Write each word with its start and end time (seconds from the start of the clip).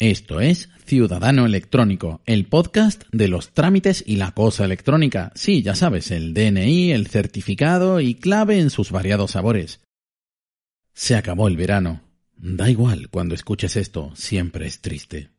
Esto 0.00 0.40
es 0.40 0.68
Ciudadano 0.84 1.44
Electrónico, 1.44 2.22
el 2.24 2.46
podcast 2.46 3.02
de 3.10 3.26
los 3.26 3.50
trámites 3.50 4.04
y 4.06 4.14
la 4.14 4.30
cosa 4.30 4.64
electrónica. 4.64 5.32
Sí, 5.34 5.60
ya 5.60 5.74
sabes, 5.74 6.12
el 6.12 6.34
DNI, 6.34 6.92
el 6.92 7.08
certificado 7.08 7.98
y 7.98 8.14
clave 8.14 8.60
en 8.60 8.70
sus 8.70 8.92
variados 8.92 9.32
sabores. 9.32 9.80
Se 10.94 11.16
acabó 11.16 11.48
el 11.48 11.56
verano. 11.56 12.02
Da 12.36 12.70
igual 12.70 13.08
cuando 13.10 13.34
escuches 13.34 13.74
esto, 13.74 14.12
siempre 14.14 14.68
es 14.68 14.80
triste. 14.80 15.30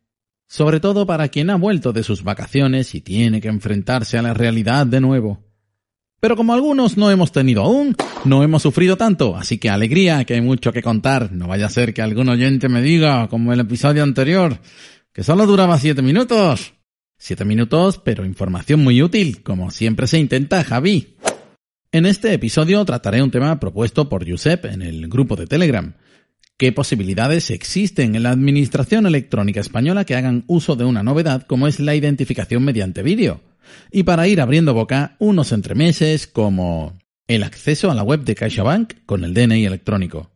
Sobre 0.45 0.81
todo 0.81 1.05
para 1.05 1.29
quien 1.29 1.51
ha 1.51 1.55
vuelto 1.55 1.93
de 1.93 2.03
sus 2.03 2.23
vacaciones 2.23 2.93
y 2.95 2.99
tiene 2.99 3.39
que 3.39 3.47
enfrentarse 3.47 4.17
a 4.17 4.21
la 4.21 4.33
realidad 4.33 4.85
de 4.85 4.99
nuevo. 4.99 5.48
Pero 6.19 6.35
como 6.35 6.53
algunos 6.53 6.97
no 6.97 7.09
hemos 7.11 7.31
tenido 7.31 7.63
aún, 7.63 7.95
no 8.25 8.43
hemos 8.43 8.61
sufrido 8.61 8.97
tanto, 8.97 9.37
así 9.37 9.57
que 9.57 9.69
alegría, 9.69 10.25
que 10.25 10.33
hay 10.33 10.41
mucho 10.41 10.73
que 10.73 10.81
contar. 10.81 11.31
No 11.31 11.47
vaya 11.47 11.67
a 11.67 11.69
ser 11.69 11.93
que 11.93 12.01
algún 12.01 12.27
oyente 12.27 12.67
me 12.67 12.81
diga, 12.81 13.27
como 13.29 13.53
el 13.53 13.61
episodio 13.61 14.03
anterior, 14.03 14.59
que 15.13 15.23
solo 15.23 15.45
duraba 15.45 15.79
siete 15.79 16.01
minutos. 16.01 16.73
Siete 17.17 17.45
minutos, 17.45 17.99
pero 18.03 18.25
información 18.25 18.81
muy 18.81 19.01
útil, 19.01 19.43
como 19.43 19.71
siempre 19.71 20.07
se 20.07 20.19
intenta, 20.19 20.63
Javi. 20.63 21.15
En 21.91 22.05
este 22.05 22.33
episodio 22.33 22.83
trataré 22.85 23.21
un 23.21 23.31
tema 23.31 23.59
propuesto 23.59 24.09
por 24.09 24.29
Josep 24.29 24.65
en 24.65 24.81
el 24.81 25.07
grupo 25.07 25.35
de 25.35 25.47
Telegram. 25.47 25.95
¿Qué 26.57 26.71
posibilidades 26.71 27.49
existen 27.51 28.15
en 28.15 28.23
la 28.23 28.31
Administración 28.31 29.07
Electrónica 29.07 29.61
Española 29.61 30.05
que 30.05 30.15
hagan 30.15 30.43
uso 30.47 30.75
de 30.75 30.83
una 30.83 31.03
novedad 31.03 31.47
como 31.47 31.67
es 31.67 31.79
la 31.79 31.95
identificación 31.95 32.63
mediante 32.63 33.03
vídeo? 33.03 33.41
Y 33.91 34.03
para 34.03 34.27
ir 34.27 34.41
abriendo 34.41 34.73
boca, 34.73 35.15
unos 35.19 35.51
entremeses 35.51 36.27
como 36.27 36.97
el 37.27 37.43
acceso 37.43 37.91
a 37.91 37.95
la 37.95 38.03
web 38.03 38.23
de 38.23 38.35
CaixaBank 38.35 39.05
con 39.05 39.23
el 39.23 39.33
DNI 39.33 39.65
electrónico. 39.65 40.31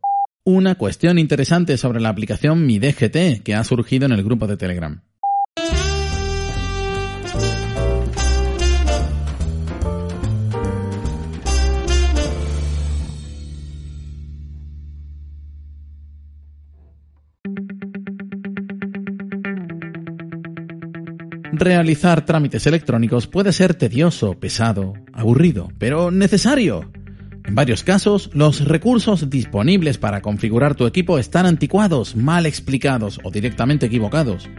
Una 0.45 0.75
cuestión 0.75 1.17
interesante 1.17 1.77
sobre 1.77 2.01
la 2.01 2.09
aplicación 2.09 2.65
Mi 2.65 2.77
DGT 2.79 3.43
que 3.43 3.55
ha 3.55 3.63
surgido 3.63 4.05
en 4.05 4.11
el 4.11 4.23
grupo 4.23 4.45
de 4.45 4.57
Telegram. 4.57 5.01
Realizar 21.63 22.25
trámites 22.25 22.67
electrónicos 22.67 23.27
puede 23.27 23.53
ser 23.53 23.73
tedioso, 23.73 24.37
pesado, 24.37 24.95
aburrido, 25.13 25.71
pero 25.77 26.11
necesario. 26.11 26.91
En 27.45 27.55
varios 27.55 27.85
casos, 27.85 28.29
los 28.33 28.65
recursos 28.65 29.29
disponibles 29.29 29.97
para 29.97 30.21
configurar 30.21 30.75
tu 30.75 30.85
equipo 30.85 31.19
están 31.19 31.45
anticuados, 31.45 32.17
mal 32.17 32.45
explicados 32.47 33.17
o 33.23 33.31
directamente 33.31 33.85
equivocados. 33.85 34.49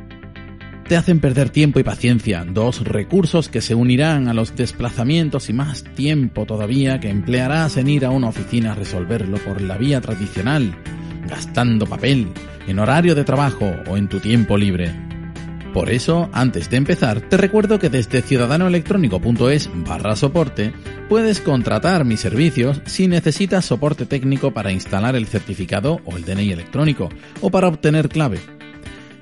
Te 0.89 0.97
hacen 0.97 1.21
perder 1.21 1.51
tiempo 1.51 1.79
y 1.79 1.83
paciencia, 1.83 2.47
dos 2.49 2.83
recursos 2.83 3.51
que 3.51 3.61
se 3.61 3.75
unirán 3.75 4.27
a 4.29 4.33
los 4.33 4.57
desplazamientos 4.57 5.51
y 5.51 5.53
más 5.53 5.85
tiempo 5.85 6.47
todavía 6.47 7.01
que 7.01 7.11
emplearás 7.11 7.77
en 7.77 7.89
ir 7.89 8.07
a 8.07 8.11
una 8.13 8.29
oficina 8.29 8.73
a 8.73 8.77
resolverlo 8.77 9.37
por 9.45 9.61
la 9.61 9.77
vía 9.77 10.01
tradicional, 10.01 10.75
gastando 11.29 11.85
papel, 11.85 12.29
en 12.67 12.79
horario 12.79 13.15
de 13.15 13.25
trabajo 13.25 13.71
o 13.91 13.99
en 13.99 14.09
tu 14.09 14.21
tiempo 14.21 14.57
libre. 14.57 15.14
Por 15.75 15.91
eso, 15.91 16.31
antes 16.33 16.71
de 16.71 16.77
empezar, 16.77 17.21
te 17.21 17.37
recuerdo 17.37 17.81
que 17.81 17.91
desde 17.91 18.23
ciudadanoelectrónico.es 18.23 19.69
barra 19.85 20.15
soporte 20.15 20.73
puedes 21.09 21.41
contratar 21.41 22.05
mis 22.05 22.21
servicios 22.21 22.81
si 22.87 23.09
necesitas 23.09 23.65
soporte 23.65 24.07
técnico 24.07 24.53
para 24.53 24.71
instalar 24.71 25.17
el 25.17 25.27
certificado 25.27 26.01
o 26.05 26.17
el 26.17 26.25
DNI 26.25 26.53
electrónico 26.53 27.09
o 27.41 27.51
para 27.51 27.67
obtener 27.67 28.09
clave. 28.09 28.39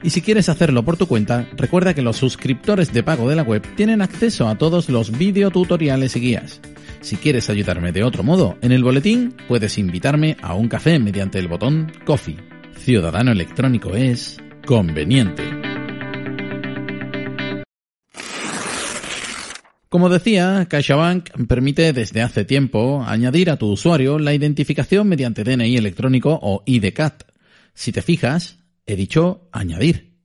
Y 0.03 0.11
si 0.11 0.21
quieres 0.21 0.51
hacerlo 0.51 0.85
por 0.85 0.99
tu 0.99 1.07
cuenta, 1.07 1.49
recuerda 1.57 1.95
que 1.95 2.03
los 2.03 2.19
suscriptores 2.19 2.93
de 2.93 3.03
pago 3.03 3.31
de 3.31 3.37
la 3.37 3.45
web 3.45 3.63
tienen 3.75 4.03
acceso 4.03 4.47
a 4.47 4.59
todos 4.59 4.91
los 4.91 5.17
videotutoriales 5.17 6.17
y 6.17 6.21
guías. 6.21 6.61
Si 7.01 7.17
quieres 7.17 7.49
ayudarme 7.49 7.93
de 7.93 8.05
otro 8.05 8.25
modo, 8.25 8.59
en 8.61 8.73
el 8.73 8.85
boletín 8.85 9.35
puedes 9.49 9.79
invitarme 9.79 10.37
a 10.43 10.53
un 10.53 10.69
café 10.69 10.99
mediante 10.99 11.39
el 11.39 11.49
botón 11.49 11.91
Coffee. 12.05 12.37
Ciudadano 12.77 13.33
electrónico 13.33 13.97
es 13.97 14.37
conveniente. 14.67 15.52
Como 19.93 20.09
decía, 20.09 20.65
CaixaBank 20.71 21.47
permite 21.47 21.93
desde 21.93 22.23
hace 22.23 22.47
tiempo 22.47 23.05
añadir 23.07 23.51
a 23.51 23.59
tu 23.59 23.67
usuario 23.71 24.19
la 24.19 24.33
identificación 24.33 25.07
mediante 25.07 25.45
DNI 25.45 25.77
electrónico 25.77 26.41
o 26.41 26.63
IDCAT. 26.65 27.25
Si 27.75 27.93
te 27.93 28.01
fijas, 28.01 28.57
he 28.87 28.97
dicho 28.97 29.51
añadir. 29.53 30.17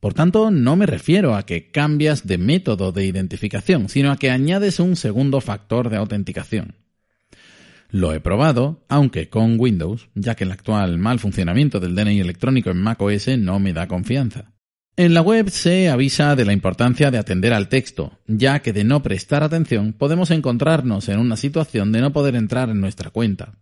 Por 0.00 0.12
tanto, 0.12 0.50
no 0.50 0.74
me 0.74 0.86
refiero 0.86 1.36
a 1.36 1.46
que 1.46 1.70
cambias 1.70 2.26
de 2.26 2.36
método 2.36 2.90
de 2.90 3.06
identificación, 3.06 3.88
sino 3.88 4.10
a 4.10 4.16
que 4.16 4.32
añades 4.32 4.80
un 4.80 4.96
segundo 4.96 5.40
factor 5.40 5.88
de 5.88 5.98
autenticación. 5.98 6.74
Lo 7.90 8.12
he 8.12 8.18
probado, 8.18 8.84
aunque 8.88 9.28
con 9.28 9.54
Windows, 9.56 10.08
ya 10.16 10.34
que 10.34 10.42
el 10.42 10.50
actual 10.50 10.98
mal 10.98 11.20
funcionamiento 11.20 11.78
del 11.78 11.94
DNI 11.94 12.18
electrónico 12.18 12.70
en 12.70 12.78
macOS 12.78 13.28
no 13.38 13.60
me 13.60 13.72
da 13.72 13.86
confianza. 13.86 14.52
En 14.94 15.14
la 15.14 15.22
web 15.22 15.48
se 15.48 15.88
avisa 15.88 16.36
de 16.36 16.44
la 16.44 16.52
importancia 16.52 17.10
de 17.10 17.16
atender 17.16 17.54
al 17.54 17.70
texto, 17.70 18.18
ya 18.26 18.60
que 18.60 18.74
de 18.74 18.84
no 18.84 19.02
prestar 19.02 19.42
atención 19.42 19.94
podemos 19.94 20.30
encontrarnos 20.30 21.08
en 21.08 21.18
una 21.18 21.38
situación 21.38 21.92
de 21.92 22.02
no 22.02 22.12
poder 22.12 22.36
entrar 22.36 22.68
en 22.68 22.82
nuestra 22.82 23.08
cuenta. 23.08 23.54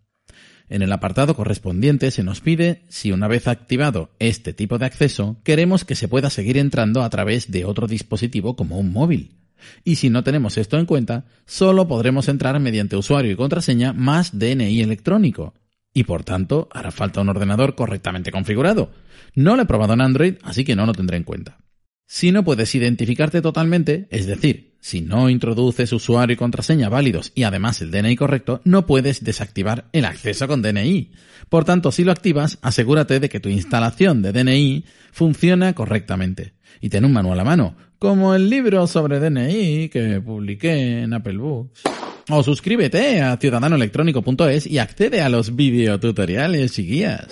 En 0.68 0.82
el 0.82 0.90
apartado 0.92 1.36
correspondiente 1.36 2.10
se 2.10 2.24
nos 2.24 2.40
pide 2.40 2.82
si 2.88 3.12
una 3.12 3.28
vez 3.28 3.46
activado 3.46 4.10
este 4.18 4.52
tipo 4.52 4.78
de 4.78 4.86
acceso 4.86 5.36
queremos 5.44 5.84
que 5.84 5.94
se 5.94 6.08
pueda 6.08 6.30
seguir 6.30 6.58
entrando 6.58 7.00
a 7.00 7.10
través 7.10 7.48
de 7.52 7.64
otro 7.64 7.86
dispositivo 7.86 8.56
como 8.56 8.78
un 8.80 8.92
móvil. 8.92 9.36
Y 9.84 9.96
si 9.96 10.10
no 10.10 10.24
tenemos 10.24 10.58
esto 10.58 10.80
en 10.80 10.86
cuenta, 10.86 11.26
solo 11.46 11.86
podremos 11.86 12.26
entrar 12.26 12.58
mediante 12.58 12.96
usuario 12.96 13.30
y 13.30 13.36
contraseña 13.36 13.92
más 13.92 14.36
DNI 14.36 14.80
electrónico, 14.80 15.54
y 15.92 16.04
por 16.04 16.24
tanto 16.24 16.68
hará 16.72 16.90
falta 16.90 17.20
un 17.20 17.28
ordenador 17.28 17.74
correctamente 17.74 18.30
configurado. 18.30 18.90
No 19.34 19.56
lo 19.56 19.62
he 19.62 19.66
probado 19.66 19.94
en 19.94 20.00
Android, 20.00 20.34
así 20.42 20.64
que 20.64 20.76
no 20.76 20.86
lo 20.86 20.92
tendré 20.92 21.16
en 21.16 21.24
cuenta. 21.24 21.58
Si 22.06 22.32
no 22.32 22.42
puedes 22.42 22.74
identificarte 22.74 23.40
totalmente, 23.40 24.08
es 24.10 24.26
decir, 24.26 24.74
si 24.80 25.00
no 25.00 25.30
introduces 25.30 25.92
usuario 25.92 26.34
y 26.34 26.36
contraseña 26.36 26.88
válidos 26.88 27.30
y 27.36 27.44
además 27.44 27.80
el 27.82 27.92
DNI 27.92 28.16
correcto, 28.16 28.60
no 28.64 28.86
puedes 28.86 29.22
desactivar 29.22 29.88
el 29.92 30.04
acceso 30.04 30.48
con 30.48 30.60
DNI. 30.60 31.12
Por 31.48 31.64
tanto, 31.64 31.92
si 31.92 32.02
lo 32.02 32.10
activas, 32.10 32.58
asegúrate 32.62 33.20
de 33.20 33.28
que 33.28 33.38
tu 33.38 33.48
instalación 33.48 34.22
de 34.22 34.32
DNI 34.32 34.84
funciona 35.12 35.72
correctamente. 35.74 36.54
Y 36.80 36.88
ten 36.88 37.04
un 37.04 37.12
manual 37.12 37.38
a 37.38 37.44
mano, 37.44 37.76
como 38.00 38.34
el 38.34 38.50
libro 38.50 38.86
sobre 38.86 39.20
DNI 39.20 39.88
que 39.90 40.20
publiqué 40.20 41.02
en 41.02 41.12
Apple 41.12 41.36
Books. 41.36 41.82
O 42.28 42.42
suscríbete 42.42 43.20
a 43.20 43.36
ciudadanoelectrónico.es 43.36 44.66
y 44.66 44.78
accede 44.78 45.20
a 45.20 45.28
los 45.28 45.56
videotutoriales 45.56 46.78
y 46.78 46.86
guías. 46.86 47.26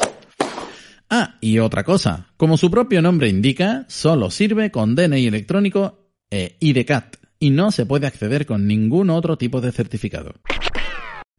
Ah, 1.10 1.36
y 1.40 1.58
otra 1.58 1.84
cosa, 1.84 2.28
como 2.36 2.56
su 2.56 2.70
propio 2.70 3.00
nombre 3.00 3.28
indica, 3.28 3.84
solo 3.88 4.30
sirve 4.30 4.70
con 4.70 4.94
DNI 4.94 5.26
electrónico 5.26 6.10
e 6.30 6.56
IDCAT 6.60 7.16
y 7.38 7.50
no 7.50 7.70
se 7.70 7.86
puede 7.86 8.06
acceder 8.06 8.46
con 8.46 8.66
ningún 8.66 9.10
otro 9.10 9.38
tipo 9.38 9.60
de 9.60 9.72
certificado. 9.72 10.34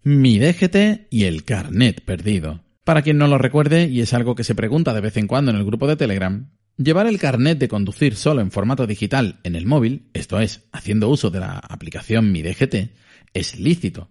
Mi 0.04 0.40
DGT 0.40 1.08
y 1.10 1.26
el 1.26 1.44
carnet 1.44 2.02
perdido. 2.04 2.62
Para 2.84 3.02
quien 3.02 3.18
no 3.18 3.28
lo 3.28 3.38
recuerde, 3.38 3.88
y 3.88 4.02
es 4.02 4.14
algo 4.14 4.34
que 4.34 4.44
se 4.44 4.56
pregunta 4.56 4.94
de 4.94 5.02
vez 5.02 5.18
en 5.18 5.28
cuando 5.28 5.52
en 5.52 5.58
el 5.58 5.66
grupo 5.66 5.88
de 5.88 5.98
Telegram, 5.98 6.50
Llevar 6.82 7.08
el 7.08 7.20
carnet 7.20 7.60
de 7.60 7.68
conducir 7.68 8.16
solo 8.16 8.40
en 8.40 8.52
formato 8.52 8.88
digital 8.88 9.42
en 9.44 9.56
el 9.56 9.66
móvil, 9.66 10.08
esto 10.14 10.40
es, 10.40 10.64
haciendo 10.72 11.10
uso 11.10 11.30
de 11.30 11.42
la 11.42 11.58
aplicación 11.58 12.32
Mi 12.32 12.42
DGT, 12.42 12.92
es 13.34 13.60
lícito. 13.60 14.10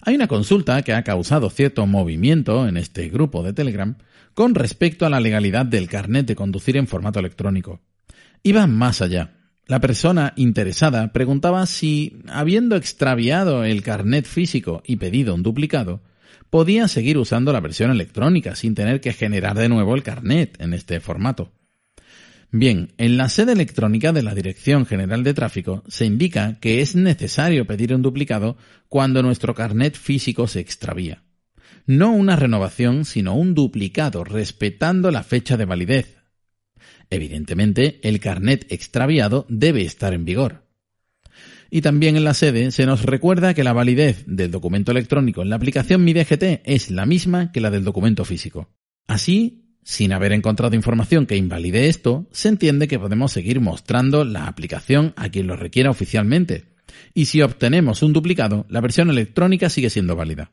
Hay 0.00 0.14
una 0.14 0.26
consulta 0.26 0.82
que 0.82 0.94
ha 0.94 1.04
causado 1.04 1.48
cierto 1.48 1.86
movimiento 1.86 2.66
en 2.66 2.76
este 2.76 3.08
grupo 3.08 3.42
de 3.42 3.52
Telegram 3.52 3.96
con 4.34 4.54
respecto 4.54 5.06
a 5.06 5.10
la 5.10 5.20
legalidad 5.20 5.64
del 5.66 5.88
carnet 5.88 6.26
de 6.26 6.34
conducir 6.34 6.76
en 6.76 6.88
formato 6.88 7.20
electrónico. 7.20 7.80
Iba 8.42 8.66
más 8.66 9.00
allá. 9.00 9.34
La 9.66 9.80
persona 9.80 10.32
interesada 10.36 11.12
preguntaba 11.12 11.64
si, 11.66 12.20
habiendo 12.28 12.74
extraviado 12.74 13.64
el 13.64 13.82
carnet 13.82 14.26
físico 14.26 14.82
y 14.84 14.96
pedido 14.96 15.34
un 15.34 15.44
duplicado, 15.44 16.02
podía 16.50 16.88
seguir 16.88 17.16
usando 17.16 17.52
la 17.52 17.60
versión 17.60 17.90
electrónica 17.90 18.56
sin 18.56 18.74
tener 18.74 19.00
que 19.00 19.12
generar 19.12 19.56
de 19.56 19.68
nuevo 19.68 19.94
el 19.94 20.02
carnet 20.02 20.60
en 20.60 20.74
este 20.74 20.98
formato. 21.00 21.52
Bien, 22.54 22.92
en 22.98 23.16
la 23.16 23.30
sede 23.30 23.52
electrónica 23.52 24.12
de 24.12 24.22
la 24.22 24.34
Dirección 24.34 24.84
General 24.84 25.24
de 25.24 25.32
Tráfico 25.32 25.82
se 25.88 26.04
indica 26.04 26.58
que 26.60 26.82
es 26.82 26.94
necesario 26.94 27.66
pedir 27.66 27.94
un 27.94 28.02
duplicado 28.02 28.58
cuando 28.90 29.22
nuestro 29.22 29.54
carnet 29.54 29.96
físico 29.96 30.46
se 30.46 30.60
extravía. 30.60 31.22
No 31.86 32.12
una 32.12 32.36
renovación, 32.36 33.06
sino 33.06 33.34
un 33.34 33.54
duplicado 33.54 34.22
respetando 34.22 35.10
la 35.10 35.22
fecha 35.22 35.56
de 35.56 35.64
validez. 35.64 36.18
Evidentemente, 37.08 38.00
el 38.02 38.20
carnet 38.20 38.70
extraviado 38.70 39.46
debe 39.48 39.80
estar 39.80 40.12
en 40.12 40.26
vigor. 40.26 40.66
Y 41.70 41.80
también 41.80 42.16
en 42.16 42.24
la 42.24 42.34
sede 42.34 42.70
se 42.70 42.84
nos 42.84 43.02
recuerda 43.04 43.54
que 43.54 43.64
la 43.64 43.72
validez 43.72 44.24
del 44.26 44.50
documento 44.50 44.92
electrónico 44.92 45.40
en 45.40 45.48
la 45.48 45.56
aplicación 45.56 46.04
Mi 46.04 46.12
DGT 46.12 46.60
es 46.66 46.90
la 46.90 47.06
misma 47.06 47.50
que 47.50 47.62
la 47.62 47.70
del 47.70 47.82
documento 47.82 48.26
físico. 48.26 48.68
Así, 49.06 49.61
sin 49.84 50.12
haber 50.12 50.32
encontrado 50.32 50.76
información 50.76 51.26
que 51.26 51.36
invalide 51.36 51.88
esto, 51.88 52.26
se 52.30 52.48
entiende 52.48 52.88
que 52.88 52.98
podemos 52.98 53.32
seguir 53.32 53.60
mostrando 53.60 54.24
la 54.24 54.46
aplicación 54.46 55.12
a 55.16 55.28
quien 55.28 55.46
lo 55.46 55.56
requiera 55.56 55.90
oficialmente. 55.90 56.64
Y 57.14 57.26
si 57.26 57.42
obtenemos 57.42 58.02
un 58.02 58.12
duplicado, 58.12 58.66
la 58.68 58.80
versión 58.80 59.10
electrónica 59.10 59.68
sigue 59.68 59.90
siendo 59.90 60.16
válida. 60.16 60.52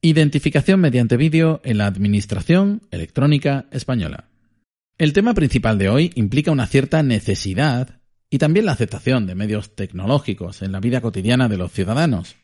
Identificación 0.00 0.80
mediante 0.80 1.16
vídeo 1.16 1.60
en 1.64 1.78
la 1.78 1.86
Administración 1.86 2.82
Electrónica 2.92 3.66
Española. 3.72 4.28
El 4.98 5.12
tema 5.12 5.34
principal 5.34 5.78
de 5.78 5.88
hoy 5.88 6.12
implica 6.14 6.52
una 6.52 6.66
cierta 6.66 7.02
necesidad 7.02 8.00
y 8.36 8.38
también 8.38 8.66
la 8.66 8.72
aceptación 8.72 9.26
de 9.26 9.34
medios 9.34 9.74
tecnológicos 9.74 10.60
en 10.60 10.70
la 10.70 10.78
vida 10.78 11.00
cotidiana 11.00 11.48
de 11.48 11.56
los 11.56 11.72
ciudadanos. 11.72 12.36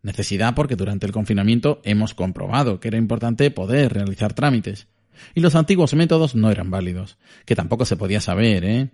Necesidad 0.00 0.54
porque 0.54 0.74
durante 0.74 1.04
el 1.04 1.12
confinamiento 1.12 1.82
hemos 1.84 2.14
comprobado 2.14 2.80
que 2.80 2.88
era 2.88 2.96
importante 2.96 3.50
poder 3.50 3.92
realizar 3.92 4.32
trámites, 4.32 4.86
y 5.34 5.42
los 5.42 5.54
antiguos 5.54 5.92
métodos 5.92 6.34
no 6.34 6.50
eran 6.50 6.70
válidos, 6.70 7.18
que 7.44 7.54
tampoco 7.54 7.84
se 7.84 7.98
podía 7.98 8.22
saber, 8.22 8.64
¿eh? 8.64 8.88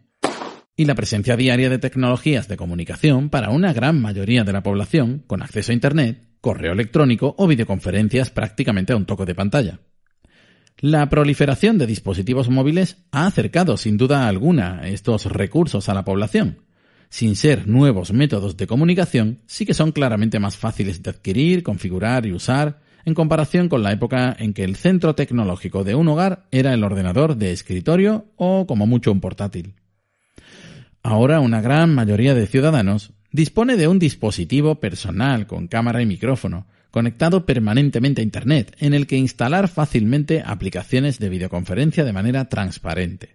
Y 0.74 0.86
la 0.86 0.96
presencia 0.96 1.36
diaria 1.36 1.70
de 1.70 1.78
tecnologías 1.78 2.48
de 2.48 2.56
comunicación 2.56 3.30
para 3.30 3.50
una 3.50 3.72
gran 3.72 4.02
mayoría 4.02 4.42
de 4.42 4.52
la 4.52 4.64
población, 4.64 5.22
con 5.28 5.40
acceso 5.40 5.70
a 5.70 5.74
Internet, 5.76 6.26
correo 6.40 6.72
electrónico 6.72 7.36
o 7.38 7.46
videoconferencias 7.46 8.30
prácticamente 8.30 8.92
a 8.92 8.96
un 8.96 9.06
toque 9.06 9.24
de 9.24 9.36
pantalla. 9.36 9.78
La 10.86 11.08
proliferación 11.08 11.78
de 11.78 11.86
dispositivos 11.86 12.50
móviles 12.50 12.98
ha 13.10 13.24
acercado 13.24 13.78
sin 13.78 13.96
duda 13.96 14.28
alguna 14.28 14.86
estos 14.86 15.24
recursos 15.24 15.88
a 15.88 15.94
la 15.94 16.04
población. 16.04 16.58
Sin 17.08 17.36
ser 17.36 17.66
nuevos 17.66 18.12
métodos 18.12 18.58
de 18.58 18.66
comunicación, 18.66 19.38
sí 19.46 19.64
que 19.64 19.72
son 19.72 19.92
claramente 19.92 20.38
más 20.40 20.58
fáciles 20.58 21.02
de 21.02 21.08
adquirir, 21.08 21.62
configurar 21.62 22.26
y 22.26 22.32
usar 22.32 22.82
en 23.06 23.14
comparación 23.14 23.70
con 23.70 23.82
la 23.82 23.92
época 23.92 24.36
en 24.38 24.52
que 24.52 24.62
el 24.62 24.76
centro 24.76 25.14
tecnológico 25.14 25.84
de 25.84 25.94
un 25.94 26.06
hogar 26.08 26.44
era 26.50 26.74
el 26.74 26.84
ordenador 26.84 27.36
de 27.36 27.52
escritorio 27.52 28.26
o 28.36 28.66
como 28.66 28.86
mucho 28.86 29.10
un 29.10 29.22
portátil. 29.22 29.76
Ahora 31.02 31.40
una 31.40 31.62
gran 31.62 31.94
mayoría 31.94 32.34
de 32.34 32.46
ciudadanos 32.46 33.14
dispone 33.32 33.78
de 33.78 33.88
un 33.88 33.98
dispositivo 33.98 34.80
personal 34.80 35.46
con 35.46 35.66
cámara 35.66 36.02
y 36.02 36.06
micrófono, 36.06 36.66
conectado 36.94 37.44
permanentemente 37.44 38.20
a 38.20 38.24
Internet, 38.24 38.76
en 38.78 38.94
el 38.94 39.08
que 39.08 39.16
instalar 39.16 39.66
fácilmente 39.66 40.44
aplicaciones 40.46 41.18
de 41.18 41.28
videoconferencia 41.28 42.04
de 42.04 42.12
manera 42.12 42.48
transparente. 42.48 43.34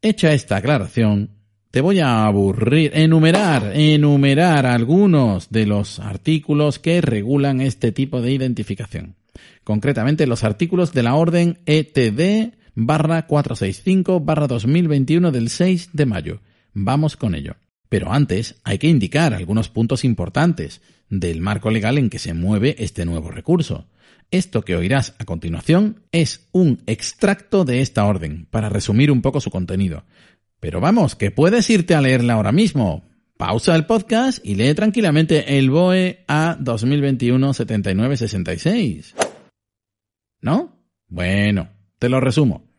Hecha 0.00 0.32
esta 0.32 0.56
aclaración, 0.56 1.32
te 1.70 1.82
voy 1.82 2.00
a 2.00 2.24
aburrir, 2.24 2.92
enumerar, 2.94 3.72
enumerar 3.74 4.64
algunos 4.64 5.50
de 5.50 5.66
los 5.66 5.98
artículos 6.00 6.78
que 6.78 7.02
regulan 7.02 7.60
este 7.60 7.92
tipo 7.92 8.22
de 8.22 8.32
identificación. 8.32 9.16
Concretamente 9.62 10.26
los 10.26 10.42
artículos 10.42 10.94
de 10.94 11.02
la 11.02 11.16
orden 11.16 11.58
ETD 11.66 12.54
barra 12.74 13.26
465 13.26 14.20
barra 14.20 14.46
2021 14.46 15.30
del 15.30 15.50
6 15.50 15.90
de 15.92 16.06
mayo. 16.06 16.40
Vamos 16.72 17.18
con 17.18 17.34
ello. 17.34 17.56
Pero 17.90 18.10
antes 18.14 18.54
hay 18.64 18.78
que 18.78 18.88
indicar 18.88 19.34
algunos 19.34 19.68
puntos 19.68 20.06
importantes 20.06 20.80
del 21.10 21.42
marco 21.42 21.70
legal 21.70 21.98
en 21.98 22.08
que 22.08 22.18
se 22.18 22.32
mueve 22.32 22.76
este 22.78 23.04
nuevo 23.04 23.30
recurso. 23.30 23.86
Esto 24.30 24.62
que 24.62 24.76
oirás 24.76 25.14
a 25.18 25.24
continuación 25.24 26.04
es 26.12 26.46
un 26.52 26.78
extracto 26.86 27.64
de 27.64 27.80
esta 27.82 28.06
orden, 28.06 28.46
para 28.50 28.68
resumir 28.68 29.10
un 29.10 29.20
poco 29.20 29.40
su 29.40 29.50
contenido. 29.50 30.04
Pero 30.60 30.80
vamos, 30.80 31.16
que 31.16 31.32
puedes 31.32 31.68
irte 31.68 31.94
a 31.94 32.00
leerla 32.00 32.34
ahora 32.34 32.52
mismo. 32.52 33.02
Pausa 33.36 33.74
el 33.74 33.86
podcast 33.86 34.38
y 34.44 34.54
lee 34.54 34.74
tranquilamente 34.74 35.58
el 35.58 35.70
BOE 35.70 36.24
A 36.28 36.56
2021-7966. 36.60 39.14
¿No? 40.42 40.78
Bueno, 41.08 41.70
te 41.98 42.08
lo 42.08 42.20
resumo 42.20 42.69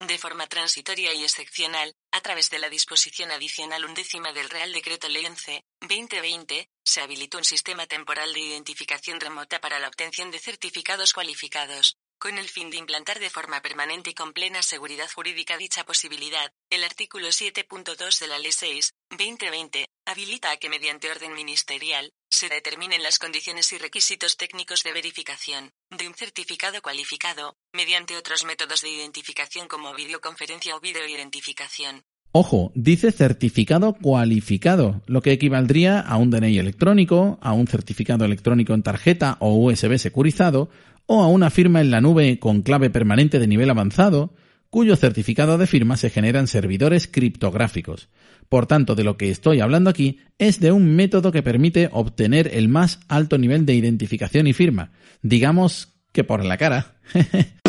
de 0.00 0.18
forma 0.18 0.46
transitoria 0.46 1.12
y 1.12 1.22
excepcional, 1.22 1.94
a 2.10 2.20
través 2.22 2.48
de 2.48 2.58
la 2.58 2.70
disposición 2.70 3.30
adicional 3.30 3.84
undécima 3.84 4.32
del 4.32 4.48
Real 4.48 4.72
Decreto 4.72 5.08
Ley 5.08 5.26
11, 5.26 5.64
2020, 5.82 6.70
se 6.82 7.00
habilitó 7.02 7.36
un 7.36 7.44
sistema 7.44 7.86
temporal 7.86 8.32
de 8.32 8.40
identificación 8.40 9.20
remota 9.20 9.60
para 9.60 9.78
la 9.78 9.88
obtención 9.88 10.30
de 10.30 10.38
certificados 10.38 11.12
cualificados. 11.12 11.98
Con 12.18 12.38
el 12.38 12.48
fin 12.48 12.70
de 12.70 12.78
implantar 12.78 13.18
de 13.18 13.30
forma 13.30 13.60
permanente 13.60 14.10
y 14.10 14.14
con 14.14 14.32
plena 14.32 14.62
seguridad 14.62 15.10
jurídica 15.10 15.56
dicha 15.56 15.84
posibilidad, 15.84 16.50
el 16.70 16.84
artículo 16.84 17.28
7.2 17.28 18.18
de 18.20 18.26
la 18.26 18.38
Ley 18.38 18.52
6, 18.52 18.94
2020, 19.10 19.86
habilita 20.10 20.50
a 20.50 20.56
que 20.56 20.68
mediante 20.68 21.10
orden 21.10 21.34
ministerial, 21.34 22.12
se 22.28 22.48
determinen 22.48 23.02
las 23.02 23.18
condiciones 23.18 23.72
y 23.72 23.78
requisitos 23.78 24.36
técnicos 24.36 24.82
de 24.82 24.92
verificación 24.92 25.70
de 25.96 26.08
un 26.08 26.14
certificado 26.14 26.82
cualificado, 26.82 27.56
mediante 27.72 28.16
otros 28.16 28.44
métodos 28.44 28.82
de 28.82 28.90
identificación 28.90 29.68
como 29.68 29.94
videoconferencia 29.94 30.74
o 30.74 30.80
videoidentificación. 30.80 32.02
Ojo, 32.32 32.72
dice 32.74 33.10
certificado 33.12 33.94
cualificado, 33.94 35.02
lo 35.06 35.20
que 35.20 35.32
equivaldría 35.32 36.00
a 36.00 36.16
un 36.16 36.30
DNI 36.30 36.58
electrónico, 36.58 37.38
a 37.40 37.52
un 37.52 37.66
certificado 37.66 38.24
electrónico 38.24 38.74
en 38.74 38.82
tarjeta 38.82 39.36
o 39.40 39.54
USB 39.54 39.98
securizado, 39.98 40.70
o 41.06 41.22
a 41.22 41.28
una 41.28 41.50
firma 41.50 41.80
en 41.80 41.90
la 41.90 42.00
nube 42.00 42.38
con 42.38 42.62
clave 42.62 42.90
permanente 42.90 43.40
de 43.40 43.48
nivel 43.48 43.70
avanzado, 43.70 44.32
cuyo 44.70 44.96
certificado 44.96 45.58
de 45.58 45.66
firma 45.66 45.96
se 45.96 46.10
genera 46.10 46.40
en 46.40 46.46
servidores 46.46 47.06
criptográficos. 47.08 48.08
Por 48.48 48.66
tanto, 48.66 48.94
de 48.94 49.04
lo 49.04 49.16
que 49.16 49.30
estoy 49.30 49.60
hablando 49.60 49.90
aquí 49.90 50.20
es 50.38 50.58
de 50.60 50.72
un 50.72 50.96
método 50.96 51.30
que 51.32 51.42
permite 51.42 51.88
obtener 51.92 52.48
el 52.54 52.68
más 52.68 53.00
alto 53.08 53.38
nivel 53.38 53.66
de 53.66 53.74
identificación 53.74 54.46
y 54.46 54.52
firma, 54.52 54.92
digamos 55.22 55.94
que 56.12 56.24
por 56.24 56.44
la 56.44 56.56
cara. 56.56 56.96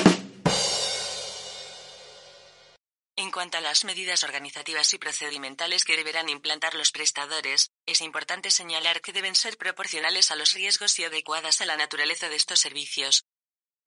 En 3.17 3.29
cuanto 3.29 3.59
a 3.59 3.61
las 3.61 3.85
medidas 3.85 4.23
organizativas 4.23 4.93
y 4.93 4.97
procedimentales 4.97 5.85
que 5.85 5.95
deberán 5.95 6.27
implantar 6.27 6.73
los 6.73 6.91
prestadores, 6.91 7.69
es 7.85 8.01
importante 8.01 8.51
señalar 8.51 8.99
que 8.99 9.13
deben 9.13 9.35
ser 9.35 9.57
proporcionales 9.57 10.31
a 10.31 10.35
los 10.35 10.53
riesgos 10.53 10.97
y 10.99 11.03
adecuadas 11.03 11.61
a 11.61 11.65
la 11.65 11.77
naturaleza 11.77 12.29
de 12.29 12.35
estos 12.35 12.59
servicios. 12.59 13.25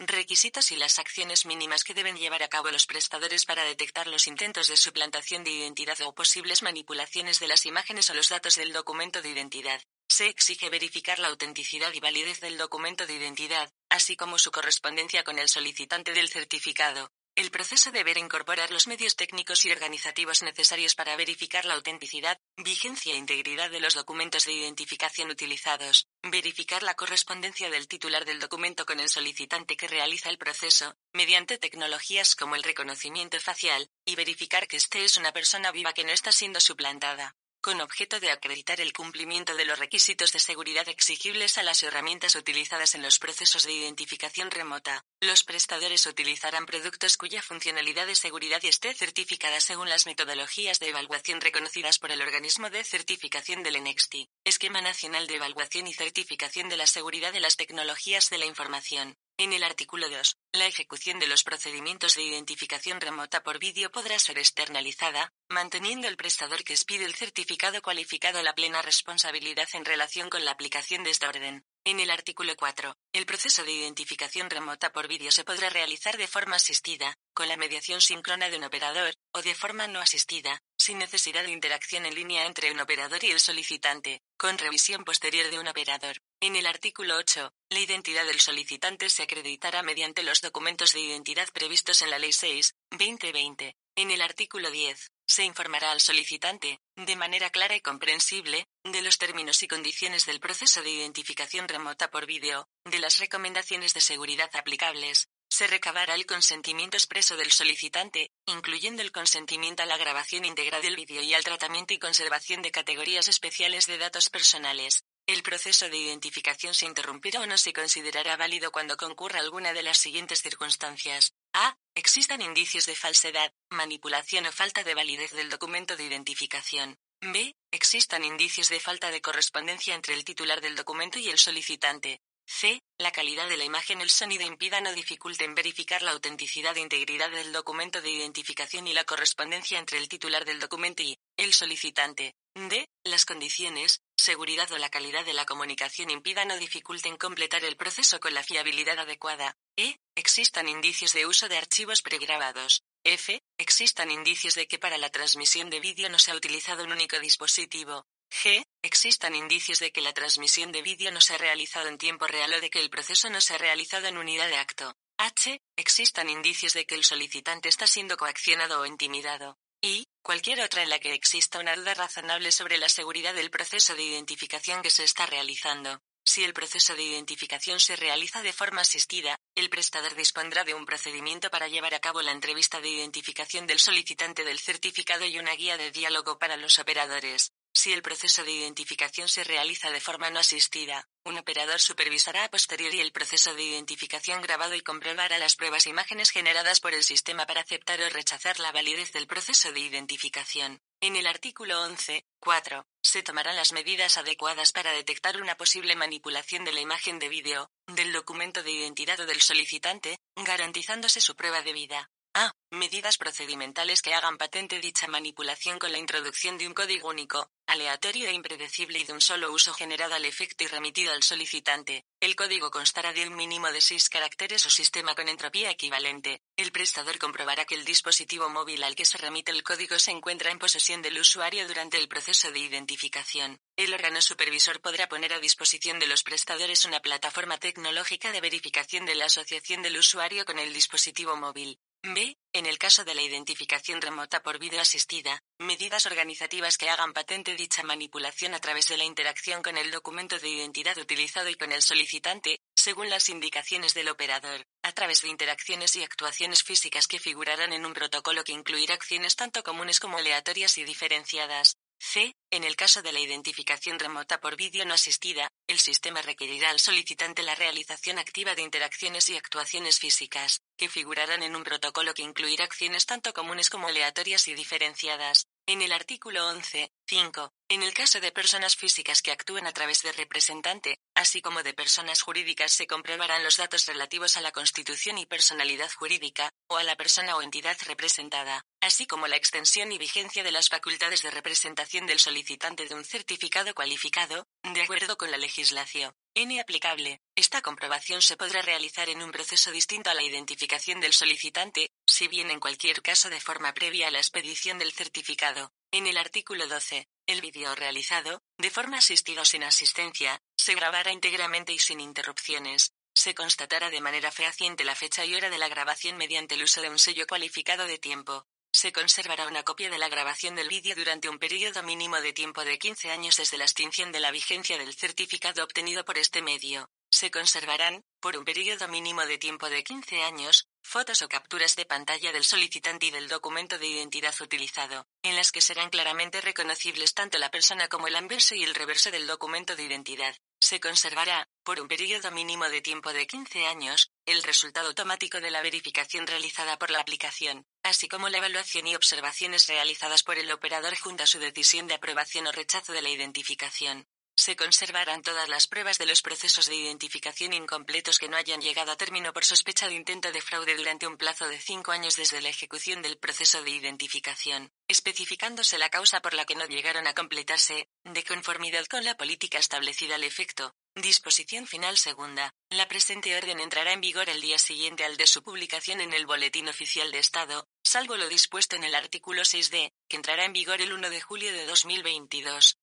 Requisitos 0.00 0.72
y 0.72 0.76
las 0.76 0.98
acciones 0.98 1.46
mínimas 1.46 1.84
que 1.84 1.94
deben 1.94 2.16
llevar 2.16 2.42
a 2.42 2.48
cabo 2.48 2.68
los 2.70 2.84
prestadores 2.84 3.44
para 3.44 3.64
detectar 3.64 4.08
los 4.08 4.26
intentos 4.26 4.66
de 4.66 4.76
suplantación 4.76 5.44
de 5.44 5.52
identidad 5.52 6.00
o 6.00 6.12
posibles 6.12 6.64
manipulaciones 6.64 7.38
de 7.38 7.46
las 7.46 7.64
imágenes 7.64 8.10
o 8.10 8.14
los 8.14 8.28
datos 8.28 8.56
del 8.56 8.72
documento 8.72 9.22
de 9.22 9.28
identidad. 9.28 9.80
Se 10.08 10.26
exige 10.26 10.68
verificar 10.68 11.20
la 11.20 11.28
autenticidad 11.28 11.92
y 11.92 12.00
validez 12.00 12.40
del 12.40 12.58
documento 12.58 13.06
de 13.06 13.14
identidad, 13.14 13.72
así 13.88 14.16
como 14.16 14.36
su 14.38 14.50
correspondencia 14.50 15.22
con 15.22 15.38
el 15.38 15.48
solicitante 15.48 16.12
del 16.12 16.28
certificado. 16.28 17.12
El 17.36 17.50
proceso 17.50 17.92
deberá 17.92 18.20
incorporar 18.20 18.72
los 18.72 18.88
medios 18.88 19.14
técnicos 19.14 19.64
y 19.64 19.70
organizativos 19.70 20.42
necesarios 20.42 20.94
para 20.94 21.16
verificar 21.16 21.64
la 21.64 21.74
autenticidad, 21.74 22.38
vigencia 22.56 23.14
e 23.14 23.16
integridad 23.16 23.70
de 23.70 23.80
los 23.80 23.94
documentos 23.94 24.44
de 24.44 24.52
identificación 24.52 25.30
utilizados, 25.30 26.08
verificar 26.30 26.82
la 26.82 26.94
correspondencia 26.94 27.70
del 27.70 27.88
titular 27.88 28.24
del 28.24 28.40
documento 28.40 28.86
con 28.86 29.00
el 29.00 29.08
solicitante 29.08 29.76
que 29.76 29.88
realiza 29.88 30.30
el 30.30 30.38
proceso, 30.38 30.96
mediante 31.12 31.58
tecnologías 31.58 32.34
como 32.34 32.56
el 32.56 32.62
reconocimiento 32.62 33.38
facial, 33.40 33.90
y 34.04 34.16
verificar 34.16 34.66
que 34.66 34.76
éste 34.76 35.04
es 35.04 35.16
una 35.16 35.32
persona 35.32 35.72
viva 35.72 35.92
que 35.92 36.04
no 36.04 36.10
está 36.10 36.32
siendo 36.32 36.60
suplantada. 36.60 37.36
Con 37.64 37.80
objeto 37.80 38.20
de 38.20 38.30
acreditar 38.30 38.78
el 38.82 38.92
cumplimiento 38.92 39.56
de 39.56 39.64
los 39.64 39.78
requisitos 39.78 40.32
de 40.32 40.38
seguridad 40.38 40.86
exigibles 40.86 41.56
a 41.56 41.62
las 41.62 41.82
herramientas 41.82 42.34
utilizadas 42.36 42.94
en 42.94 43.00
los 43.00 43.18
procesos 43.18 43.64
de 43.64 43.72
identificación 43.72 44.50
remota. 44.50 45.02
Los 45.18 45.44
prestadores 45.44 46.04
utilizarán 46.04 46.66
productos 46.66 47.16
cuya 47.16 47.40
funcionalidad 47.40 48.06
de 48.06 48.16
seguridad 48.16 48.62
esté 48.62 48.92
certificada 48.92 49.62
según 49.62 49.88
las 49.88 50.04
metodologías 50.04 50.78
de 50.78 50.90
evaluación 50.90 51.40
reconocidas 51.40 51.98
por 51.98 52.12
el 52.12 52.20
organismo 52.20 52.68
de 52.68 52.84
certificación 52.84 53.62
del 53.62 53.82
NXT, 53.82 54.28
Esquema 54.44 54.82
Nacional 54.82 55.26
de 55.26 55.36
Evaluación 55.36 55.86
y 55.86 55.94
Certificación 55.94 56.68
de 56.68 56.76
la 56.76 56.86
Seguridad 56.86 57.32
de 57.32 57.40
las 57.40 57.56
Tecnologías 57.56 58.28
de 58.28 58.36
la 58.36 58.44
Información. 58.44 59.16
En 59.36 59.52
el 59.52 59.64
artículo 59.64 60.08
2, 60.08 60.36
la 60.52 60.66
ejecución 60.66 61.18
de 61.18 61.26
los 61.26 61.42
procedimientos 61.42 62.14
de 62.14 62.22
identificación 62.22 63.00
remota 63.00 63.42
por 63.42 63.58
vídeo 63.58 63.90
podrá 63.90 64.16
ser 64.20 64.38
externalizada, 64.38 65.32
manteniendo 65.48 66.06
el 66.06 66.16
prestador 66.16 66.62
que 66.62 66.72
expide 66.72 67.04
el 67.04 67.16
certificado 67.16 67.82
cualificado 67.82 68.40
la 68.44 68.54
plena 68.54 68.80
responsabilidad 68.80 69.66
en 69.72 69.84
relación 69.84 70.30
con 70.30 70.44
la 70.44 70.52
aplicación 70.52 71.02
de 71.02 71.10
esta 71.10 71.28
orden. 71.28 71.64
En 71.82 71.98
el 71.98 72.12
artículo 72.12 72.54
4, 72.54 72.96
el 73.12 73.26
proceso 73.26 73.64
de 73.64 73.72
identificación 73.72 74.48
remota 74.50 74.92
por 74.92 75.08
vídeo 75.08 75.32
se 75.32 75.42
podrá 75.42 75.68
realizar 75.68 76.16
de 76.16 76.28
forma 76.28 76.54
asistida, 76.54 77.18
con 77.32 77.48
la 77.48 77.56
mediación 77.56 78.00
síncrona 78.00 78.50
de 78.50 78.58
un 78.58 78.64
operador, 78.64 79.16
o 79.32 79.42
de 79.42 79.56
forma 79.56 79.88
no 79.88 79.98
asistida, 79.98 80.62
sin 80.78 80.98
necesidad 80.98 81.42
de 81.42 81.50
interacción 81.50 82.06
en 82.06 82.14
línea 82.14 82.46
entre 82.46 82.70
un 82.70 82.78
operador 82.78 83.24
y 83.24 83.32
el 83.32 83.40
solicitante, 83.40 84.22
con 84.36 84.58
revisión 84.58 85.04
posterior 85.04 85.50
de 85.50 85.58
un 85.58 85.66
operador. 85.66 86.22
En 86.44 86.56
el 86.56 86.66
artículo 86.66 87.16
8, 87.16 87.54
la 87.70 87.80
identidad 87.80 88.26
del 88.26 88.38
solicitante 88.38 89.08
se 89.08 89.22
acreditará 89.22 89.82
mediante 89.82 90.22
los 90.22 90.42
documentos 90.42 90.92
de 90.92 91.00
identidad 91.00 91.48
previstos 91.54 92.02
en 92.02 92.10
la 92.10 92.18
Ley 92.18 92.34
6, 92.34 92.74
2020. 92.90 93.74
En 93.96 94.10
el 94.10 94.20
artículo 94.20 94.70
10, 94.70 95.10
se 95.26 95.44
informará 95.44 95.90
al 95.90 96.02
solicitante, 96.02 96.82
de 96.96 97.16
manera 97.16 97.48
clara 97.48 97.76
y 97.76 97.80
comprensible, 97.80 98.68
de 98.82 99.00
los 99.00 99.16
términos 99.16 99.62
y 99.62 99.68
condiciones 99.68 100.26
del 100.26 100.38
proceso 100.38 100.82
de 100.82 100.90
identificación 100.90 101.66
remota 101.66 102.10
por 102.10 102.26
vídeo, 102.26 102.68
de 102.84 102.98
las 102.98 103.20
recomendaciones 103.20 103.94
de 103.94 104.02
seguridad 104.02 104.50
aplicables, 104.52 105.30
se 105.48 105.68
recabará 105.68 106.16
el 106.16 106.26
consentimiento 106.26 106.96
expreso 106.96 107.36
del 107.36 107.52
solicitante, 107.52 108.32
incluyendo 108.44 109.02
el 109.02 109.12
consentimiento 109.12 109.84
a 109.84 109.86
la 109.86 109.96
grabación 109.96 110.44
íntegra 110.44 110.80
del 110.80 110.96
vídeo 110.96 111.22
y 111.22 111.32
al 111.32 111.44
tratamiento 111.44 111.94
y 111.94 111.98
conservación 111.98 112.60
de 112.60 112.72
categorías 112.72 113.28
especiales 113.28 113.86
de 113.86 113.98
datos 113.98 114.30
personales. 114.30 115.03
El 115.26 115.42
proceso 115.42 115.88
de 115.88 115.96
identificación 115.96 116.74
se 116.74 116.84
interrumpirá 116.84 117.40
o 117.40 117.46
no 117.46 117.56
se 117.56 117.72
considerará 117.72 118.36
válido 118.36 118.70
cuando 118.70 118.98
concurra 118.98 119.40
alguna 119.40 119.72
de 119.72 119.82
las 119.82 119.96
siguientes 119.96 120.42
circunstancias. 120.42 121.32
A. 121.54 121.78
Existan 121.94 122.42
indicios 122.42 122.84
de 122.84 122.94
falsedad, 122.94 123.50
manipulación 123.70 124.44
o 124.46 124.52
falta 124.52 124.84
de 124.84 124.94
validez 124.94 125.30
del 125.32 125.48
documento 125.48 125.96
de 125.96 126.04
identificación. 126.04 126.98
B. 127.22 127.56
Existan 127.70 128.22
indicios 128.22 128.68
de 128.68 128.80
falta 128.80 129.10
de 129.10 129.22
correspondencia 129.22 129.94
entre 129.94 130.12
el 130.12 130.24
titular 130.24 130.60
del 130.60 130.76
documento 130.76 131.18
y 131.18 131.30
el 131.30 131.38
solicitante. 131.38 132.20
C. 132.46 132.82
La 132.98 133.10
calidad 133.10 133.48
de 133.48 133.56
la 133.56 133.64
imagen 133.64 134.02
el 134.02 134.10
sonido 134.10 134.44
impidan 134.44 134.86
o 134.86 134.92
dificulten 134.92 135.54
verificar 135.54 136.02
la 136.02 136.10
autenticidad 136.10 136.76
e 136.76 136.80
integridad 136.80 137.30
del 137.30 137.52
documento 137.52 138.02
de 138.02 138.10
identificación 138.10 138.86
y 138.86 138.92
la 138.92 139.04
correspondencia 139.04 139.78
entre 139.78 139.96
el 139.96 140.08
titular 140.08 140.44
del 140.44 140.60
documento 140.60 141.02
y 141.02 141.16
el 141.38 141.54
solicitante. 141.54 142.34
D. 142.54 142.86
Las 143.04 143.24
condiciones, 143.24 144.02
seguridad 144.16 144.70
o 144.72 144.78
la 144.78 144.90
calidad 144.90 145.24
de 145.24 145.32
la 145.32 145.44
comunicación 145.44 146.10
impidan 146.10 146.50
o 146.50 146.56
dificulten 146.56 147.16
completar 147.16 147.64
el 147.64 147.76
proceso 147.76 148.20
con 148.20 148.34
la 148.34 148.42
fiabilidad 148.42 148.98
adecuada. 148.98 149.56
E. 149.76 149.98
Existan 150.14 150.68
indicios 150.68 151.12
de 151.12 151.26
uso 151.26 151.48
de 151.48 151.58
archivos 151.58 152.02
pregrabados. 152.02 152.84
F. 153.04 153.42
Existan 153.58 154.10
indicios 154.10 154.54
de 154.54 154.66
que 154.66 154.78
para 154.78 154.98
la 154.98 155.10
transmisión 155.10 155.68
de 155.70 155.80
vídeo 155.80 156.08
no 156.08 156.18
se 156.18 156.30
ha 156.30 156.34
utilizado 156.34 156.84
un 156.84 156.92
único 156.92 157.18
dispositivo. 157.20 158.06
G. 158.30 158.66
Existan 158.82 159.34
indicios 159.34 159.78
de 159.78 159.92
que 159.92 160.00
la 160.00 160.12
transmisión 160.12 160.72
de 160.72 160.82
vídeo 160.82 161.10
no 161.12 161.20
se 161.20 161.34
ha 161.34 161.38
realizado 161.38 161.88
en 161.88 161.98
tiempo 161.98 162.26
real 162.26 162.52
o 162.54 162.60
de 162.60 162.70
que 162.70 162.80
el 162.80 162.90
proceso 162.90 163.30
no 163.30 163.40
se 163.40 163.54
ha 163.54 163.58
realizado 163.58 164.06
en 164.06 164.18
unidad 164.18 164.48
de 164.48 164.56
acto. 164.56 164.96
H. 165.18 165.60
Existan 165.76 166.28
indicios 166.28 166.72
de 166.72 166.86
que 166.86 166.94
el 166.94 167.04
solicitante 167.04 167.68
está 167.68 167.86
siendo 167.86 168.16
coaccionado 168.16 168.80
o 168.80 168.86
intimidado. 168.86 169.58
Y, 169.86 170.08
cualquier 170.22 170.62
otra 170.62 170.82
en 170.82 170.88
la 170.88 170.98
que 170.98 171.12
exista 171.12 171.58
una 171.58 171.76
duda 171.76 171.92
razonable 171.92 172.52
sobre 172.52 172.78
la 172.78 172.88
seguridad 172.88 173.34
del 173.34 173.50
proceso 173.50 173.94
de 173.94 174.02
identificación 174.02 174.80
que 174.80 174.88
se 174.88 175.04
está 175.04 175.26
realizando. 175.26 176.00
Si 176.24 176.42
el 176.42 176.54
proceso 176.54 176.96
de 176.96 177.02
identificación 177.02 177.78
se 177.78 177.94
realiza 177.94 178.40
de 178.40 178.54
forma 178.54 178.80
asistida, 178.80 179.36
el 179.54 179.68
prestador 179.68 180.14
dispondrá 180.14 180.64
de 180.64 180.72
un 180.72 180.86
procedimiento 180.86 181.50
para 181.50 181.68
llevar 181.68 181.92
a 181.92 182.00
cabo 182.00 182.22
la 182.22 182.32
entrevista 182.32 182.80
de 182.80 182.88
identificación 182.88 183.66
del 183.66 183.78
solicitante 183.78 184.42
del 184.42 184.58
certificado 184.58 185.26
y 185.26 185.38
una 185.38 185.54
guía 185.54 185.76
de 185.76 185.90
diálogo 185.90 186.38
para 186.38 186.56
los 186.56 186.78
operadores. 186.78 187.52
Si 187.76 187.92
el 187.92 188.02
proceso 188.02 188.44
de 188.44 188.52
identificación 188.52 189.28
se 189.28 189.42
realiza 189.42 189.90
de 189.90 190.00
forma 190.00 190.30
no 190.30 190.38
asistida, 190.38 191.08
un 191.24 191.36
operador 191.38 191.80
supervisará 191.80 192.44
a 192.44 192.48
posteriori 192.48 193.00
el 193.00 193.10
proceso 193.10 193.52
de 193.54 193.64
identificación 193.64 194.42
grabado 194.42 194.76
y 194.76 194.80
comprobará 194.80 195.38
las 195.38 195.56
pruebas 195.56 195.86
e 195.86 195.90
imágenes 195.90 196.30
generadas 196.30 196.78
por 196.78 196.94
el 196.94 197.02
sistema 197.02 197.46
para 197.46 197.62
aceptar 197.62 198.00
o 198.00 198.08
rechazar 198.10 198.60
la 198.60 198.70
validez 198.70 199.10
del 199.12 199.26
proceso 199.26 199.72
de 199.72 199.80
identificación. 199.80 200.80
En 201.00 201.16
el 201.16 201.26
artículo 201.26 201.82
11, 201.82 202.24
4, 202.38 202.86
se 203.02 203.24
tomarán 203.24 203.56
las 203.56 203.72
medidas 203.72 204.18
adecuadas 204.18 204.70
para 204.70 204.92
detectar 204.92 205.42
una 205.42 205.56
posible 205.56 205.96
manipulación 205.96 206.64
de 206.64 206.72
la 206.72 206.80
imagen 206.80 207.18
de 207.18 207.28
vídeo, 207.28 207.72
del 207.88 208.12
documento 208.12 208.62
de 208.62 208.70
identidad 208.70 209.18
o 209.18 209.26
del 209.26 209.42
solicitante, 209.42 210.20
garantizándose 210.36 211.20
su 211.20 211.34
prueba 211.34 211.62
de 211.62 211.72
vida. 211.72 212.10
A. 212.36 212.52
Medidas 212.72 213.16
procedimentales 213.16 214.02
que 214.02 214.12
hagan 214.12 214.38
patente 214.38 214.80
dicha 214.80 215.06
manipulación 215.06 215.78
con 215.78 215.92
la 215.92 215.98
introducción 215.98 216.58
de 216.58 216.66
un 216.66 216.74
código 216.74 217.08
único, 217.08 217.48
aleatorio 217.68 218.28
e 218.28 218.32
impredecible 218.32 218.98
y 218.98 219.04
de 219.04 219.12
un 219.12 219.20
solo 219.20 219.52
uso 219.52 219.72
generado 219.72 220.16
al 220.16 220.24
efecto 220.24 220.64
y 220.64 220.66
remitido 220.66 221.12
al 221.12 221.22
solicitante. 221.22 222.04
El 222.18 222.34
código 222.34 222.72
constará 222.72 223.12
de 223.12 223.28
un 223.28 223.36
mínimo 223.36 223.70
de 223.70 223.80
seis 223.80 224.08
caracteres 224.08 224.66
o 224.66 224.70
sistema 224.70 225.14
con 225.14 225.28
entropía 225.28 225.70
equivalente. 225.70 226.42
El 226.56 226.72
prestador 226.72 227.18
comprobará 227.18 227.66
que 227.66 227.76
el 227.76 227.84
dispositivo 227.84 228.48
móvil 228.48 228.82
al 228.82 228.96
que 228.96 229.04
se 229.04 229.18
remite 229.18 229.52
el 229.52 229.62
código 229.62 229.96
se 230.00 230.10
encuentra 230.10 230.50
en 230.50 230.58
posesión 230.58 231.02
del 231.02 231.20
usuario 231.20 231.68
durante 231.68 231.98
el 231.98 232.08
proceso 232.08 232.50
de 232.50 232.58
identificación. 232.58 233.60
El 233.76 233.94
órgano 233.94 234.20
supervisor 234.20 234.80
podrá 234.80 235.08
poner 235.08 235.34
a 235.34 235.38
disposición 235.38 236.00
de 236.00 236.08
los 236.08 236.24
prestadores 236.24 236.84
una 236.84 236.98
plataforma 236.98 237.58
tecnológica 237.58 238.32
de 238.32 238.40
verificación 238.40 239.06
de 239.06 239.14
la 239.14 239.26
asociación 239.26 239.82
del 239.82 239.98
usuario 239.98 240.44
con 240.44 240.58
el 240.58 240.74
dispositivo 240.74 241.36
móvil. 241.36 241.78
B. 242.06 242.36
En 242.52 242.66
el 242.66 242.76
caso 242.76 243.02
de 243.04 243.14
la 243.14 243.22
identificación 243.22 244.02
remota 244.02 244.42
por 244.42 244.58
video 244.58 244.82
asistida, 244.82 245.42
medidas 245.58 246.04
organizativas 246.04 246.76
que 246.76 246.90
hagan 246.90 247.14
patente 247.14 247.56
dicha 247.56 247.82
manipulación 247.82 248.52
a 248.52 248.58
través 248.58 248.88
de 248.88 248.98
la 248.98 249.04
interacción 249.04 249.62
con 249.62 249.78
el 249.78 249.90
documento 249.90 250.38
de 250.38 250.50
identidad 250.50 250.98
utilizado 250.98 251.48
y 251.48 251.54
con 251.54 251.72
el 251.72 251.80
solicitante, 251.80 252.60
según 252.76 253.08
las 253.08 253.30
indicaciones 253.30 253.94
del 253.94 254.10
operador, 254.10 254.66
a 254.82 254.92
través 254.92 255.22
de 255.22 255.28
interacciones 255.28 255.96
y 255.96 256.02
actuaciones 256.02 256.62
físicas 256.62 257.06
que 257.06 257.18
figurarán 257.18 257.72
en 257.72 257.86
un 257.86 257.94
protocolo 257.94 258.44
que 258.44 258.52
incluirá 258.52 258.94
acciones 258.94 259.34
tanto 259.34 259.62
comunes 259.62 259.98
como 259.98 260.18
aleatorias 260.18 260.76
y 260.76 260.84
diferenciadas. 260.84 261.78
C. 262.06 262.36
En 262.50 262.64
el 262.64 262.76
caso 262.76 263.00
de 263.00 263.12
la 263.12 263.18
identificación 263.18 263.98
remota 263.98 264.38
por 264.38 264.56
vídeo 264.56 264.84
no 264.84 264.92
asistida, 264.92 265.48
el 265.66 265.78
sistema 265.78 266.20
requerirá 266.20 266.68
al 266.70 266.78
solicitante 266.78 267.42
la 267.42 267.54
realización 267.54 268.18
activa 268.18 268.54
de 268.54 268.62
interacciones 268.62 269.28
y 269.30 269.36
actuaciones 269.36 269.98
físicas, 269.98 270.60
que 270.76 270.90
figurarán 270.90 271.42
en 271.42 271.56
un 271.56 271.64
protocolo 271.64 272.12
que 272.12 272.22
incluirá 272.22 272.64
acciones 272.64 273.06
tanto 273.06 273.32
comunes 273.32 273.70
como 273.70 273.88
aleatorias 273.88 274.46
y 274.48 274.54
diferenciadas. 274.54 275.46
En 275.66 275.80
el 275.80 275.92
artículo 275.92 276.46
11, 276.46 276.92
5, 277.06 277.52
en 277.68 277.82
el 277.82 277.92
caso 277.92 278.18
de 278.20 278.32
personas 278.32 278.76
físicas 278.76 279.20
que 279.20 279.30
actúen 279.30 279.66
a 279.66 279.72
través 279.72 280.02
de 280.02 280.12
representante, 280.12 280.98
así 281.14 281.42
como 281.42 281.62
de 281.62 281.74
personas 281.74 282.22
jurídicas, 282.22 282.72
se 282.72 282.86
comprobarán 282.86 283.44
los 283.44 283.58
datos 283.58 283.84
relativos 283.84 284.38
a 284.38 284.40
la 284.40 284.52
constitución 284.52 285.18
y 285.18 285.26
personalidad 285.26 285.90
jurídica, 285.92 286.50
o 286.66 286.78
a 286.78 286.82
la 286.82 286.96
persona 286.96 287.36
o 287.36 287.42
entidad 287.42 287.76
representada, 287.86 288.64
así 288.80 289.06
como 289.06 289.26
la 289.26 289.36
extensión 289.36 289.92
y 289.92 289.98
vigencia 289.98 290.42
de 290.42 290.52
las 290.52 290.70
facultades 290.70 291.20
de 291.20 291.30
representación 291.30 292.06
del 292.06 292.20
solicitante 292.20 292.86
de 292.86 292.94
un 292.94 293.04
certificado 293.04 293.74
cualificado, 293.74 294.46
de 294.62 294.82
acuerdo 294.82 295.18
con 295.18 295.30
la 295.30 295.36
legislación. 295.36 296.14
N 296.36 296.58
aplicable. 296.58 297.20
Esta 297.36 297.62
comprobación 297.62 298.20
se 298.22 298.36
podrá 298.36 298.60
realizar 298.60 299.08
en 299.08 299.22
un 299.22 299.30
proceso 299.30 299.70
distinto 299.70 300.10
a 300.10 300.14
la 300.14 300.22
identificación 300.22 301.00
del 301.00 301.12
solicitante, 301.12 301.92
si 302.06 302.28
bien 302.28 302.50
en 302.50 302.60
cualquier 302.60 303.02
caso 303.02 303.30
de 303.30 303.40
forma 303.40 303.72
previa 303.72 304.08
a 304.08 304.10
la 304.10 304.18
expedición 304.18 304.78
del 304.78 304.92
certificado. 304.92 305.72
En 305.94 306.08
el 306.08 306.16
artículo 306.16 306.66
12, 306.66 307.06
el 307.28 307.40
vídeo 307.40 307.72
realizado, 307.76 308.42
de 308.58 308.68
forma 308.68 308.98
asistida 308.98 309.42
o 309.42 309.44
sin 309.44 309.62
asistencia, 309.62 310.42
se 310.56 310.74
grabará 310.74 311.12
íntegramente 311.12 311.72
y 311.72 311.78
sin 311.78 312.00
interrupciones. 312.00 312.94
Se 313.14 313.32
constatará 313.32 313.90
de 313.90 314.00
manera 314.00 314.32
fehaciente 314.32 314.82
la 314.82 314.96
fecha 314.96 315.24
y 315.24 315.36
hora 315.36 315.50
de 315.50 315.58
la 315.58 315.68
grabación 315.68 316.16
mediante 316.16 316.56
el 316.56 316.64
uso 316.64 316.82
de 316.82 316.90
un 316.90 316.98
sello 316.98 317.28
cualificado 317.28 317.86
de 317.86 317.98
tiempo. 317.98 318.44
Se 318.72 318.92
conservará 318.92 319.46
una 319.46 319.62
copia 319.62 319.88
de 319.88 319.98
la 319.98 320.08
grabación 320.08 320.56
del 320.56 320.66
vídeo 320.66 320.96
durante 320.96 321.28
un 321.28 321.38
periodo 321.38 321.84
mínimo 321.84 322.20
de 322.20 322.32
tiempo 322.32 322.64
de 322.64 322.76
15 322.76 323.12
años 323.12 323.36
desde 323.36 323.56
la 323.56 323.62
extinción 323.62 324.10
de 324.10 324.18
la 324.18 324.32
vigencia 324.32 324.76
del 324.76 324.96
certificado 324.96 325.62
obtenido 325.62 326.04
por 326.04 326.18
este 326.18 326.42
medio. 326.42 326.90
Se 327.08 327.30
conservarán, 327.30 328.02
por 328.18 328.36
un 328.36 328.44
periodo 328.44 328.88
mínimo 328.88 329.24
de 329.26 329.38
tiempo 329.38 329.70
de 329.70 329.84
15 329.84 330.24
años, 330.24 330.66
fotos 330.84 331.22
o 331.22 331.28
capturas 331.28 331.74
de 331.76 331.86
pantalla 331.86 332.30
del 332.30 332.44
solicitante 332.44 333.06
y 333.06 333.10
del 333.10 333.26
documento 333.26 333.78
de 333.78 333.86
identidad 333.86 334.34
utilizado, 334.40 335.06
en 335.22 335.34
las 335.34 335.50
que 335.50 335.60
serán 335.60 335.90
claramente 335.90 336.40
reconocibles 336.40 337.14
tanto 337.14 337.38
la 337.38 337.50
persona 337.50 337.88
como 337.88 338.06
el 338.06 338.14
anverso 338.14 338.54
y 338.54 338.62
el 338.62 338.74
reverso 338.74 339.10
del 339.10 339.26
documento 339.26 339.74
de 339.74 339.84
identidad. 339.84 340.36
Se 340.60 340.80
conservará, 340.80 341.48
por 341.64 341.80
un 341.80 341.88
periodo 341.88 342.30
mínimo 342.30 342.68
de 342.68 342.80
tiempo 342.80 343.12
de 343.12 343.26
15 343.26 343.66
años, 343.66 344.10
el 344.26 344.42
resultado 344.42 344.88
automático 344.88 345.40
de 345.40 345.50
la 345.50 345.62
verificación 345.62 346.26
realizada 346.26 346.78
por 346.78 346.90
la 346.90 347.00
aplicación, 347.00 347.66
así 347.82 348.06
como 348.06 348.28
la 348.28 348.38
evaluación 348.38 348.86
y 348.86 348.94
observaciones 348.94 349.66
realizadas 349.66 350.22
por 350.22 350.38
el 350.38 350.52
operador 350.52 350.96
junto 350.96 351.24
a 351.24 351.26
su 351.26 351.38
decisión 351.38 351.86
de 351.86 351.94
aprobación 351.94 352.46
o 352.46 352.52
rechazo 352.52 352.92
de 352.92 353.02
la 353.02 353.10
identificación. 353.10 354.06
Se 354.36 354.56
conservarán 354.56 355.22
todas 355.22 355.48
las 355.48 355.68
pruebas 355.68 355.96
de 355.96 356.06
los 356.06 356.20
procesos 356.20 356.66
de 356.66 356.74
identificación 356.74 357.52
incompletos 357.52 358.18
que 358.18 358.28
no 358.28 358.36
hayan 358.36 358.60
llegado 358.60 358.90
a 358.90 358.96
término 358.96 359.32
por 359.32 359.44
sospecha 359.44 359.86
de 359.86 359.94
intento 359.94 360.32
de 360.32 360.42
fraude 360.42 360.76
durante 360.76 361.06
un 361.06 361.16
plazo 361.16 361.46
de 361.46 361.58
cinco 361.60 361.92
años 361.92 362.16
desde 362.16 362.42
la 362.42 362.48
ejecución 362.48 363.00
del 363.00 363.16
proceso 363.16 363.62
de 363.62 363.70
identificación, 363.70 364.72
especificándose 364.88 365.78
la 365.78 365.88
causa 365.88 366.20
por 366.20 366.34
la 366.34 366.44
que 366.44 366.56
no 366.56 366.66
llegaron 366.66 367.06
a 367.06 367.14
completarse, 367.14 367.88
de 368.02 368.24
conformidad 368.24 368.84
con 368.86 369.04
la 369.04 369.16
política 369.16 369.58
establecida 369.58 370.16
al 370.16 370.24
efecto. 370.24 370.74
Disposición 370.96 371.68
final 371.68 371.96
segunda. 371.96 372.52
La 372.70 372.88
presente 372.88 373.36
orden 373.36 373.60
entrará 373.60 373.92
en 373.92 374.00
vigor 374.00 374.28
el 374.28 374.40
día 374.40 374.58
siguiente 374.58 375.04
al 375.04 375.16
de 375.16 375.28
su 375.28 375.42
publicación 375.42 376.00
en 376.00 376.12
el 376.12 376.26
Boletín 376.26 376.68
Oficial 376.68 377.12
de 377.12 377.20
Estado, 377.20 377.68
salvo 377.84 378.16
lo 378.16 378.28
dispuesto 378.28 378.74
en 378.74 378.82
el 378.82 378.96
artículo 378.96 379.42
6d, 379.42 379.92
que 380.08 380.16
entrará 380.16 380.44
en 380.44 380.52
vigor 380.52 380.80
el 380.80 380.92
1 380.92 381.08
de 381.10 381.20
julio 381.20 381.52
de 381.52 381.66
2022. 381.66 382.78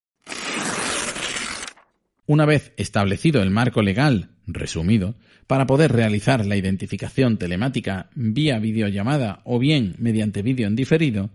Una 2.31 2.45
vez 2.45 2.71
establecido 2.77 3.41
el 3.41 3.49
marco 3.49 3.81
legal, 3.81 4.29
resumido, 4.47 5.15
para 5.47 5.65
poder 5.65 5.91
realizar 5.91 6.45
la 6.45 6.55
identificación 6.55 7.37
telemática 7.37 8.09
vía 8.15 8.57
videollamada 8.57 9.41
o 9.43 9.59
bien 9.59 9.95
mediante 9.97 10.41
vídeo 10.41 10.65
en 10.65 10.77
diferido, 10.77 11.29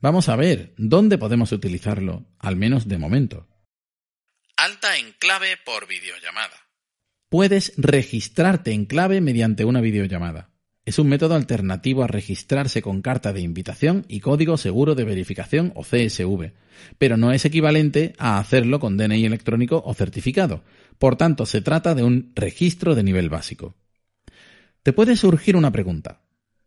vamos 0.00 0.28
a 0.28 0.34
ver 0.34 0.74
dónde 0.78 1.16
podemos 1.16 1.52
utilizarlo, 1.52 2.26
al 2.40 2.56
menos 2.56 2.88
de 2.88 2.98
momento. 2.98 3.46
Alta 4.56 4.98
en 4.98 5.12
clave 5.20 5.58
por 5.64 5.86
videollamada. 5.86 6.56
Puedes 7.28 7.74
registrarte 7.76 8.72
en 8.72 8.86
clave 8.86 9.20
mediante 9.20 9.64
una 9.64 9.80
videollamada. 9.80 10.50
Es 10.86 11.00
un 11.00 11.08
método 11.08 11.34
alternativo 11.34 12.04
a 12.04 12.06
registrarse 12.06 12.80
con 12.80 13.02
carta 13.02 13.32
de 13.32 13.40
invitación 13.40 14.04
y 14.06 14.20
código 14.20 14.56
seguro 14.56 14.94
de 14.94 15.02
verificación 15.02 15.72
o 15.74 15.82
CSV, 15.82 16.52
pero 16.96 17.16
no 17.16 17.32
es 17.32 17.44
equivalente 17.44 18.14
a 18.18 18.38
hacerlo 18.38 18.78
con 18.78 18.96
DNI 18.96 19.24
electrónico 19.24 19.82
o 19.84 19.94
certificado. 19.94 20.62
Por 21.00 21.16
tanto, 21.16 21.44
se 21.44 21.60
trata 21.60 21.96
de 21.96 22.04
un 22.04 22.30
registro 22.36 22.94
de 22.94 23.02
nivel 23.02 23.28
básico. 23.28 23.74
Te 24.84 24.92
puede 24.92 25.16
surgir 25.16 25.56
una 25.56 25.72
pregunta, 25.72 26.22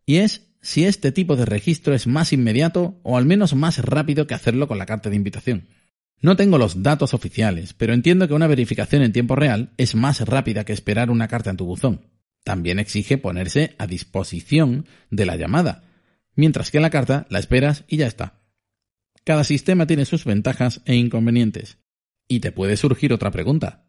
y 0.05 0.17
es 0.17 0.51
si 0.61 0.83
este 0.83 1.13
tipo 1.13 1.37
de 1.37 1.45
registro 1.45 1.93
es 1.93 2.05
más 2.05 2.33
inmediato 2.33 2.99
o 3.03 3.17
al 3.17 3.25
menos 3.25 3.55
más 3.55 3.77
rápido 3.77 4.27
que 4.27 4.33
hacerlo 4.33 4.67
con 4.67 4.77
la 4.77 4.85
carta 4.85 5.09
de 5.09 5.15
invitación. 5.15 5.69
No 6.21 6.35
tengo 6.35 6.57
los 6.57 6.83
datos 6.83 7.13
oficiales, 7.13 7.73
pero 7.73 7.93
entiendo 7.93 8.27
que 8.27 8.33
una 8.33 8.47
verificación 8.47 9.01
en 9.01 9.13
tiempo 9.13 9.37
real 9.37 9.71
es 9.77 9.95
más 9.95 10.19
rápida 10.27 10.65
que 10.65 10.73
esperar 10.73 11.09
una 11.09 11.29
carta 11.29 11.51
en 11.51 11.55
tu 11.55 11.63
buzón. 11.63 12.18
También 12.49 12.79
exige 12.79 13.19
ponerse 13.19 13.75
a 13.77 13.85
disposición 13.85 14.87
de 15.11 15.27
la 15.27 15.35
llamada, 15.35 15.83
mientras 16.33 16.71
que 16.71 16.79
la 16.79 16.89
carta 16.89 17.27
la 17.29 17.37
esperas 17.37 17.83
y 17.87 17.97
ya 17.97 18.07
está. 18.07 18.41
Cada 19.23 19.43
sistema 19.43 19.85
tiene 19.85 20.03
sus 20.05 20.25
ventajas 20.25 20.81
e 20.85 20.95
inconvenientes. 20.95 21.77
Y 22.27 22.39
te 22.39 22.51
puede 22.51 22.75
surgir 22.75 23.13
otra 23.13 23.29
pregunta. 23.29 23.85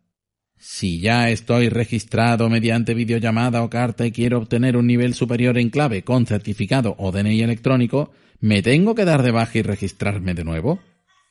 Si 0.59 1.01
ya 1.01 1.31
estoy 1.31 1.71
registrado 1.71 2.51
mediante 2.51 2.93
videollamada 2.93 3.63
o 3.63 3.71
carta 3.71 4.05
y 4.05 4.13
quiero 4.13 4.37
obtener 4.37 4.77
un 4.77 4.87
nivel 4.87 5.15
superior 5.15 5.57
en 5.57 5.71
clave 5.71 6.05
con 6.05 6.27
certificado 6.27 6.97
o 6.99 7.13
DNI 7.13 7.41
electrónico, 7.41 8.13
¿me 8.41 8.61
tengo 8.61 8.95
que 8.95 9.07
dar 9.07 9.23
de 9.23 9.31
baja 9.31 9.57
y 9.57 9.63
registrarme 9.63 10.35
de 10.35 10.45
nuevo? 10.45 10.81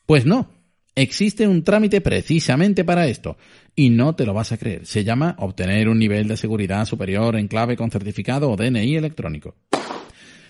Pues 0.08 0.26
no. 0.26 0.50
Existe 0.96 1.48
un 1.48 1.64
trámite 1.64 2.02
precisamente 2.02 2.84
para 2.84 3.08
esto, 3.08 3.38
y 3.76 3.90
no 3.90 4.16
te 4.16 4.26
lo 4.26 4.34
vas 4.34 4.52
a 4.52 4.58
creer. 4.58 4.86
Se 4.86 5.04
llama 5.04 5.36
obtener 5.40 5.88
un 5.88 6.00
nivel 6.00 6.28
de 6.28 6.38
seguridad 6.38 6.86
superior 6.86 7.36
en 7.36 7.48
clave 7.48 7.78
con 7.78 7.92
certificado 7.92 8.52
o 8.52 8.58
DNI 8.58 8.96
electrónico. 8.96 9.56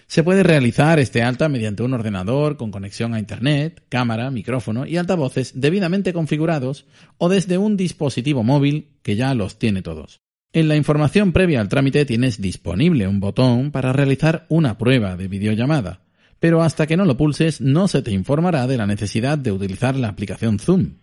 Se 0.08 0.24
puede 0.24 0.42
realizar 0.42 0.98
este 0.98 1.22
alta 1.22 1.50
mediante 1.50 1.84
un 1.84 1.94
ordenador 1.94 2.58
con 2.58 2.72
conexión 2.72 3.14
a 3.14 3.20
Internet, 3.20 3.84
cámara, 3.90 4.32
micrófono 4.32 4.88
y 4.88 4.98
altavoces 4.98 5.62
debidamente 5.62 6.14
configurados 6.14 6.88
o 7.20 7.30
desde 7.30 7.60
un 7.60 7.78
dispositivo 7.78 8.44
móvil 8.44 8.88
que 9.04 9.16
ya 9.16 9.36
los 9.36 9.60
tiene 9.60 9.84
todos. 9.84 10.22
En 10.52 10.68
la 10.68 10.76
información 10.76 11.32
previa 11.32 11.62
al 11.62 11.70
trámite 11.70 12.06
tienes 12.06 12.42
disponible 12.42 13.08
un 13.08 13.20
botón 13.20 13.70
para 13.70 13.94
realizar 13.94 14.48
una 14.50 14.80
prueba 14.80 15.16
de 15.16 15.28
videollamada 15.28 16.09
pero 16.40 16.62
hasta 16.62 16.88
que 16.88 16.98
no 16.98 17.06
lo 17.06 17.18
pulses 17.18 17.62
no 17.62 17.88
se 17.88 18.02
te 18.02 18.12
informará 18.12 18.68
de 18.68 18.78
la 18.78 18.88
necesidad 18.88 19.38
de 19.38 19.52
utilizar 19.52 19.96
la 19.96 20.10
aplicación 20.10 20.60
Zoom. 20.60 20.96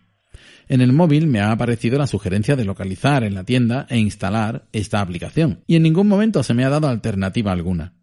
En 0.69 0.81
el 0.81 0.91
móvil 0.91 1.27
me 1.27 1.39
ha 1.39 1.51
aparecido 1.51 1.97
la 1.97 2.07
sugerencia 2.07 2.55
de 2.55 2.65
localizar 2.65 3.23
en 3.23 3.35
la 3.35 3.43
tienda 3.43 3.87
e 3.89 3.97
instalar 3.97 4.67
esta 4.73 4.99
aplicación, 4.99 5.63
y 5.65 5.75
en 5.75 5.83
ningún 5.83 6.07
momento 6.07 6.43
se 6.43 6.53
me 6.53 6.65
ha 6.65 6.69
dado 6.69 6.87
alternativa 6.89 7.51
alguna. 7.51 7.93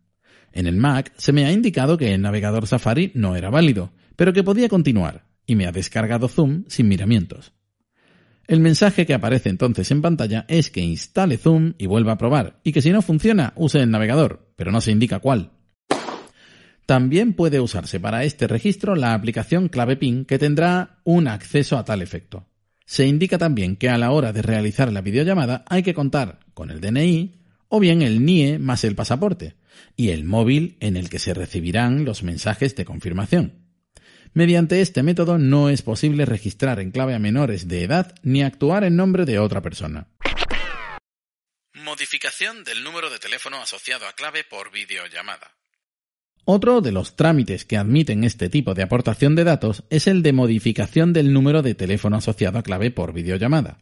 En 0.52 0.66
el 0.66 0.76
Mac 0.76 1.12
se 1.16 1.32
me 1.32 1.44
ha 1.44 1.52
indicado 1.52 1.98
que 1.98 2.14
el 2.14 2.22
navegador 2.22 2.66
Safari 2.66 3.12
no 3.14 3.36
era 3.36 3.50
válido, 3.50 3.92
pero 4.16 4.32
que 4.32 4.44
podía 4.44 4.68
continuar, 4.68 5.26
y 5.46 5.56
me 5.56 5.66
ha 5.66 5.72
descargado 5.72 6.28
Zoom 6.28 6.64
sin 6.68 6.88
miramientos. 6.88 7.52
El 8.46 8.60
mensaje 8.60 9.04
que 9.04 9.14
aparece 9.14 9.48
entonces 9.48 9.90
en 9.90 10.02
pantalla 10.02 10.44
es 10.48 10.70
que 10.70 10.80
instale 10.80 11.38
Zoom 11.38 11.74
y 11.78 11.86
vuelva 11.86 12.12
a 12.12 12.18
probar, 12.18 12.60
y 12.62 12.72
que 12.72 12.82
si 12.82 12.90
no 12.90 13.02
funciona 13.02 13.52
use 13.56 13.80
el 13.80 13.90
navegador, 13.90 14.52
pero 14.56 14.70
no 14.70 14.80
se 14.80 14.92
indica 14.92 15.18
cuál. 15.18 15.50
También 16.86 17.32
puede 17.32 17.60
usarse 17.60 17.98
para 17.98 18.24
este 18.24 18.46
registro 18.46 18.94
la 18.94 19.14
aplicación 19.14 19.68
clave 19.68 19.96
PIN 19.96 20.26
que 20.26 20.38
tendrá 20.38 20.98
un 21.04 21.28
acceso 21.28 21.78
a 21.78 21.84
tal 21.84 22.02
efecto. 22.02 22.46
Se 22.84 23.06
indica 23.06 23.38
también 23.38 23.76
que 23.76 23.88
a 23.88 23.96
la 23.96 24.10
hora 24.10 24.32
de 24.32 24.42
realizar 24.42 24.92
la 24.92 25.00
videollamada 25.00 25.64
hay 25.68 25.82
que 25.82 25.94
contar 25.94 26.40
con 26.52 26.70
el 26.70 26.80
DNI 26.80 27.40
o 27.68 27.80
bien 27.80 28.02
el 28.02 28.24
NIE 28.24 28.58
más 28.58 28.84
el 28.84 28.94
pasaporte 28.94 29.56
y 29.96 30.10
el 30.10 30.24
móvil 30.24 30.76
en 30.80 30.96
el 30.98 31.08
que 31.08 31.18
se 31.18 31.32
recibirán 31.32 32.04
los 32.04 32.22
mensajes 32.22 32.76
de 32.76 32.84
confirmación. 32.84 33.64
Mediante 34.34 34.82
este 34.82 35.02
método 35.02 35.38
no 35.38 35.70
es 35.70 35.80
posible 35.82 36.26
registrar 36.26 36.80
en 36.80 36.90
clave 36.90 37.14
a 37.14 37.18
menores 37.18 37.66
de 37.66 37.84
edad 37.84 38.14
ni 38.22 38.42
actuar 38.42 38.84
en 38.84 38.96
nombre 38.96 39.24
de 39.24 39.38
otra 39.38 39.62
persona. 39.62 40.08
Modificación 41.72 42.62
del 42.64 42.84
número 42.84 43.08
de 43.10 43.18
teléfono 43.18 43.56
asociado 43.62 44.06
a 44.06 44.12
clave 44.12 44.44
por 44.44 44.70
videollamada. 44.70 45.54
Otro 46.46 46.82
de 46.82 46.92
los 46.92 47.16
trámites 47.16 47.64
que 47.64 47.78
admiten 47.78 48.22
este 48.22 48.50
tipo 48.50 48.74
de 48.74 48.82
aportación 48.82 49.34
de 49.34 49.44
datos 49.44 49.84
es 49.88 50.06
el 50.06 50.22
de 50.22 50.34
modificación 50.34 51.14
del 51.14 51.32
número 51.32 51.62
de 51.62 51.74
teléfono 51.74 52.16
asociado 52.16 52.58
a 52.58 52.62
clave 52.62 52.90
por 52.90 53.14
videollamada. 53.14 53.78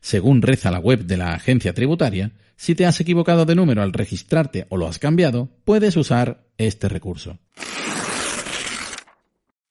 Según 0.00 0.40
reza 0.40 0.70
la 0.70 0.78
web 0.78 1.04
de 1.04 1.18
la 1.18 1.34
agencia 1.34 1.74
tributaria, 1.74 2.32
si 2.56 2.74
te 2.74 2.86
has 2.86 3.00
equivocado 3.00 3.44
de 3.44 3.54
número 3.54 3.82
al 3.82 3.92
registrarte 3.92 4.66
o 4.70 4.78
lo 4.78 4.86
has 4.86 4.98
cambiado, 4.98 5.50
puedes 5.64 5.96
usar 5.96 6.46
este 6.56 6.88
recurso. 6.88 7.38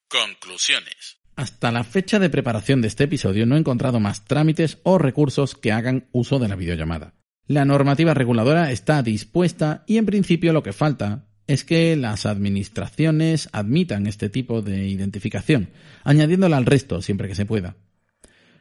Conclusiones. 0.07 1.17
Hasta 1.35 1.71
la 1.71 1.83
fecha 1.83 2.19
de 2.19 2.29
preparación 2.29 2.81
de 2.81 2.89
este 2.89 3.05
episodio 3.05 3.47
no 3.47 3.55
he 3.55 3.59
encontrado 3.59 3.99
más 3.99 4.25
trámites 4.25 4.77
o 4.83 4.99
recursos 4.99 5.55
que 5.55 5.71
hagan 5.71 6.07
uso 6.11 6.37
de 6.37 6.47
la 6.47 6.55
videollamada. 6.55 7.15
La 7.47 7.65
normativa 7.65 8.13
reguladora 8.13 8.71
está 8.71 9.01
dispuesta 9.01 9.83
y 9.87 9.97
en 9.97 10.05
principio 10.05 10.53
lo 10.53 10.61
que 10.61 10.73
falta 10.73 11.25
es 11.47 11.63
que 11.63 11.95
las 11.95 12.25
administraciones 12.25 13.49
admitan 13.51 14.07
este 14.07 14.29
tipo 14.29 14.61
de 14.61 14.87
identificación, 14.87 15.69
añadiéndola 16.03 16.57
al 16.57 16.65
resto 16.65 17.01
siempre 17.01 17.27
que 17.27 17.35
se 17.35 17.45
pueda. 17.45 17.75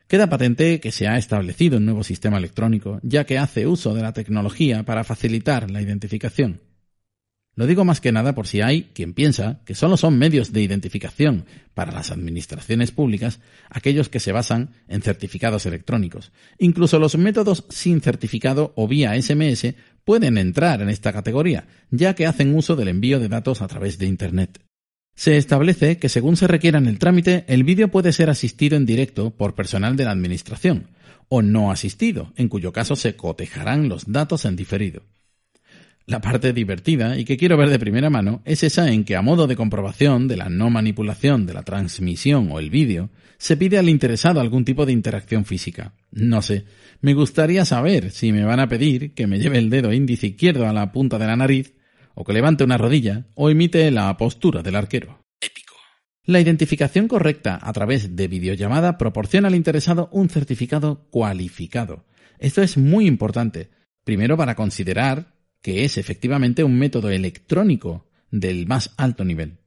Queda 0.08 0.28
patente 0.28 0.80
que 0.80 0.92
se 0.92 1.08
ha 1.08 1.16
establecido 1.16 1.78
un 1.78 1.86
nuevo 1.86 2.04
sistema 2.04 2.36
electrónico, 2.36 3.00
ya 3.02 3.24
que 3.24 3.38
hace 3.38 3.66
uso 3.66 3.94
de 3.94 4.02
la 4.02 4.12
tecnología 4.12 4.82
para 4.82 5.04
facilitar 5.04 5.70
la 5.70 5.80
identificación. 5.80 6.60
Lo 7.54 7.66
digo 7.66 7.84
más 7.84 8.00
que 8.00 8.12
nada 8.12 8.34
por 8.34 8.46
si 8.46 8.62
hay 8.62 8.84
quien 8.94 9.12
piensa 9.12 9.60
que 9.66 9.74
solo 9.74 9.98
son 9.98 10.18
medios 10.18 10.52
de 10.52 10.62
identificación 10.62 11.44
para 11.74 11.92
las 11.92 12.10
administraciones 12.10 12.92
públicas 12.92 13.40
aquellos 13.68 14.08
que 14.08 14.20
se 14.20 14.32
basan 14.32 14.70
en 14.88 15.02
certificados 15.02 15.66
electrónicos. 15.66 16.32
Incluso 16.58 16.98
los 16.98 17.18
métodos 17.18 17.66
sin 17.68 18.00
certificado 18.00 18.72
o 18.74 18.88
vía 18.88 19.20
SMS 19.20 19.74
pueden 20.04 20.38
entrar 20.38 20.80
en 20.80 20.88
esta 20.88 21.12
categoría, 21.12 21.66
ya 21.90 22.14
que 22.14 22.26
hacen 22.26 22.54
uso 22.54 22.74
del 22.74 22.88
envío 22.88 23.20
de 23.20 23.28
datos 23.28 23.60
a 23.60 23.68
través 23.68 23.98
de 23.98 24.06
Internet. 24.06 24.60
Se 25.14 25.36
establece 25.36 25.98
que 25.98 26.08
según 26.08 26.38
se 26.38 26.46
requiera 26.46 26.78
en 26.78 26.86
el 26.86 26.98
trámite, 26.98 27.44
el 27.48 27.64
vídeo 27.64 27.88
puede 27.88 28.12
ser 28.12 28.30
asistido 28.30 28.76
en 28.76 28.86
directo 28.86 29.30
por 29.30 29.54
personal 29.54 29.94
de 29.94 30.04
la 30.04 30.10
Administración, 30.10 30.88
o 31.28 31.42
no 31.42 31.70
asistido, 31.70 32.32
en 32.36 32.48
cuyo 32.48 32.72
caso 32.72 32.96
se 32.96 33.14
cotejarán 33.14 33.90
los 33.90 34.10
datos 34.10 34.46
en 34.46 34.56
diferido. 34.56 35.02
La 36.06 36.20
parte 36.20 36.52
divertida 36.52 37.16
y 37.16 37.24
que 37.24 37.36
quiero 37.36 37.56
ver 37.56 37.70
de 37.70 37.78
primera 37.78 38.10
mano 38.10 38.42
es 38.44 38.64
esa 38.64 38.90
en 38.90 39.04
que 39.04 39.14
a 39.14 39.22
modo 39.22 39.46
de 39.46 39.54
comprobación 39.54 40.26
de 40.26 40.36
la 40.36 40.48
no 40.48 40.68
manipulación 40.68 41.46
de 41.46 41.54
la 41.54 41.62
transmisión 41.62 42.50
o 42.50 42.58
el 42.58 42.70
vídeo, 42.70 43.10
se 43.38 43.56
pide 43.56 43.78
al 43.78 43.88
interesado 43.88 44.40
algún 44.40 44.64
tipo 44.64 44.84
de 44.84 44.92
interacción 44.92 45.44
física. 45.44 45.94
No 46.10 46.42
sé, 46.42 46.64
me 47.00 47.14
gustaría 47.14 47.64
saber 47.64 48.10
si 48.10 48.32
me 48.32 48.44
van 48.44 48.60
a 48.60 48.68
pedir 48.68 49.14
que 49.14 49.26
me 49.26 49.38
lleve 49.38 49.58
el 49.58 49.70
dedo 49.70 49.92
índice 49.92 50.28
izquierdo 50.28 50.68
a 50.68 50.72
la 50.72 50.92
punta 50.92 51.18
de 51.18 51.26
la 51.26 51.36
nariz, 51.36 51.74
o 52.14 52.24
que 52.24 52.32
levante 52.32 52.64
una 52.64 52.78
rodilla, 52.78 53.26
o 53.34 53.50
imite 53.50 53.90
la 53.90 54.16
postura 54.16 54.62
del 54.62 54.76
arquero. 54.76 55.24
Épico. 55.40 55.74
La 56.24 56.40
identificación 56.40 57.08
correcta 57.08 57.58
a 57.60 57.72
través 57.72 58.14
de 58.14 58.28
videollamada 58.28 58.98
proporciona 58.98 59.48
al 59.48 59.54
interesado 59.54 60.08
un 60.12 60.28
certificado 60.28 61.08
cualificado. 61.10 62.04
Esto 62.38 62.60
es 62.60 62.76
muy 62.76 63.06
importante, 63.06 63.70
primero 64.04 64.36
para 64.36 64.54
considerar 64.54 65.31
que 65.62 65.84
es 65.84 65.96
efectivamente 65.96 66.64
un 66.64 66.78
método 66.78 67.10
electrónico 67.10 68.06
del 68.30 68.66
más 68.66 68.92
alto 68.96 69.24
nivel. 69.24 69.58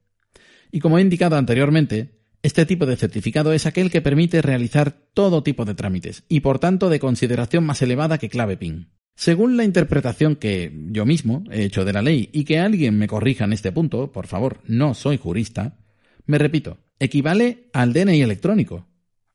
Y 0.70 0.80
como 0.80 0.98
he 0.98 1.02
indicado 1.02 1.36
anteriormente, 1.36 2.20
este 2.42 2.66
tipo 2.66 2.86
de 2.86 2.96
certificado 2.96 3.52
es 3.52 3.66
aquel 3.66 3.90
que 3.90 4.02
permite 4.02 4.42
realizar 4.42 4.92
todo 5.14 5.42
tipo 5.42 5.64
de 5.64 5.74
trámites 5.74 6.24
y 6.28 6.40
por 6.40 6.58
tanto 6.58 6.88
de 6.88 7.00
consideración 7.00 7.64
más 7.64 7.82
elevada 7.82 8.18
que 8.18 8.28
clave 8.28 8.56
PIN. 8.56 8.90
Según 9.16 9.56
la 9.56 9.64
interpretación 9.64 10.36
que 10.36 10.72
yo 10.90 11.06
mismo 11.06 11.42
he 11.50 11.64
hecho 11.64 11.84
de 11.86 11.94
la 11.94 12.02
ley 12.02 12.28
y 12.32 12.44
que 12.44 12.58
alguien 12.58 12.98
me 12.98 13.08
corrija 13.08 13.46
en 13.46 13.54
este 13.54 13.72
punto, 13.72 14.12
por 14.12 14.26
favor, 14.26 14.60
no 14.66 14.92
soy 14.92 15.16
jurista, 15.16 15.78
me 16.26 16.38
repito, 16.38 16.78
equivale 16.98 17.70
al 17.72 17.94
DNI 17.94 18.20
electrónico, 18.20 18.86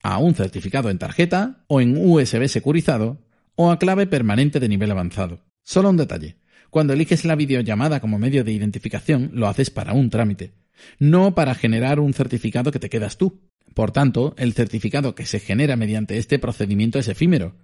a 0.04 0.19
un 0.19 0.36
certificado 0.36 0.89
en 0.89 1.00
tarjeta 1.00 1.65
o 1.67 1.82
en 1.82 1.97
USB 1.97 2.47
securizado 2.47 3.26
o 3.56 3.71
a 3.71 3.80
clave 3.80 4.06
permanente 4.06 4.60
de 4.60 4.69
nivel 4.69 4.91
avanzado. 4.91 5.43
Solo 5.63 5.89
un 5.89 5.97
detalle. 5.97 6.40
Cuando 6.72 6.94
eliges 6.94 7.26
la 7.26 7.36
videollamada 7.36 8.00
como 8.00 8.18
medio 8.18 8.46
de 8.46 8.54
identificación, 8.54 9.30
lo 9.34 9.48
haces 9.48 9.70
para 9.70 9.92
un 9.92 10.10
trámite, 10.10 10.54
no 11.00 11.36
para 11.36 11.54
generar 11.54 12.00
un 12.00 12.14
certificado 12.14 12.72
que 12.72 12.80
te 12.80 12.90
quedas 12.90 13.18
tú. 13.18 13.42
Por 13.74 13.92
tanto, 13.92 14.34
el 14.38 14.54
certificado 14.54 15.14
que 15.14 15.26
se 15.26 15.42
genera 15.42 15.76
mediante 15.76 16.18
este 16.18 16.40
procedimiento 16.40 16.98
es 16.98 17.10
efímero. 17.10 17.58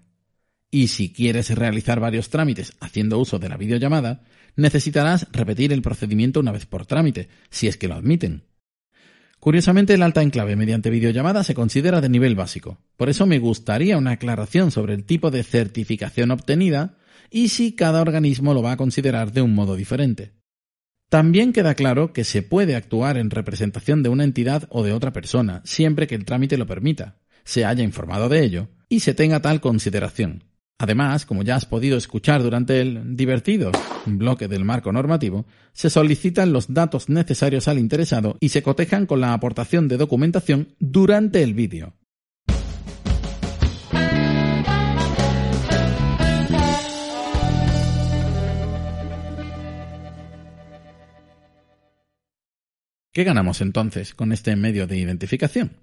Y 0.70 0.90
si 0.90 1.14
quieres 1.14 1.56
realizar 1.56 2.02
varios 2.02 2.30
trámites 2.30 2.74
haciendo 2.82 3.18
uso 3.18 3.40
de 3.40 3.48
la 3.48 3.56
videollamada, 3.56 4.26
necesitarás 4.58 5.28
repetir 5.32 5.72
el 5.72 5.82
procedimiento 5.82 6.42
una 6.42 6.52
vez 6.52 6.66
por 6.66 6.86
trámite, 6.86 7.30
si 7.50 7.70
es 7.70 7.78
que 7.78 7.88
lo 7.88 7.96
admiten. 7.96 8.44
Curiosamente, 9.40 9.94
el 9.94 10.04
alta 10.04 10.22
en 10.22 10.32
clave 10.32 10.58
mediante 10.58 10.90
videollamada 10.90 11.46
se 11.46 11.54
considera 11.54 12.02
de 12.02 12.10
nivel 12.10 12.36
básico. 12.36 12.78
Por 12.98 13.08
eso 13.08 13.26
me 13.26 13.40
gustaría 13.40 13.98
una 13.98 14.12
aclaración 14.12 14.70
sobre 14.72 14.96
el 14.96 15.06
tipo 15.06 15.32
de 15.32 15.44
certificación 15.44 16.32
obtenida 16.32 16.97
y 17.30 17.50
si 17.50 17.76
cada 17.76 18.02
organismo 18.02 18.54
lo 18.54 18.62
va 18.62 18.74
a 18.74 18.78
considerar 18.78 19.32
de 19.32 19.42
un 19.42 19.54
modo 19.54 19.76
diferente. 19.76 20.34
También 21.10 21.54
queda 21.54 21.74
claro 21.76 22.12
que 22.12 22.24
se 22.24 22.42
puede 22.42 22.76
actuar 22.76 23.18
en 23.18 23.30
representación 23.30 24.04
de 24.04 24.10
una 24.10 24.26
entidad 24.26 24.68
o 24.70 24.84
de 24.84 24.92
otra 24.92 25.14
persona, 25.14 25.62
siempre 25.64 26.06
que 26.06 26.16
el 26.16 26.26
trámite 26.26 26.58
lo 26.58 26.68
permita, 26.68 27.20
se 27.46 27.64
haya 27.64 27.84
informado 27.84 28.28
de 28.28 28.44
ello 28.44 28.68
y 28.90 29.00
se 29.00 29.14
tenga 29.14 29.42
tal 29.42 29.62
consideración. 29.62 30.44
Además, 30.80 31.26
como 31.26 31.44
ya 31.44 31.56
has 31.56 31.66
podido 31.66 31.98
escuchar 31.98 32.44
durante 32.44 32.82
el 32.82 33.16
divertido 33.16 33.72
bloque 34.06 34.48
del 34.48 34.64
marco 34.64 34.92
normativo, 34.92 35.46
se 35.74 35.90
solicitan 35.90 36.54
los 36.54 36.74
datos 36.74 37.10
necesarios 37.10 37.68
al 37.68 37.80
interesado 37.80 38.38
y 38.40 38.50
se 38.50 38.62
cotejan 38.62 39.08
con 39.08 39.22
la 39.22 39.34
aportación 39.34 39.88
de 39.88 39.98
documentación 39.98 40.76
durante 40.80 41.42
el 41.42 41.56
vídeo. 41.56 41.94
¿Qué 53.18 53.24
ganamos 53.24 53.62
entonces 53.62 54.14
con 54.14 54.32
este 54.32 54.56
medio 54.56 54.86
de 54.86 54.96
identificación? 54.96 55.78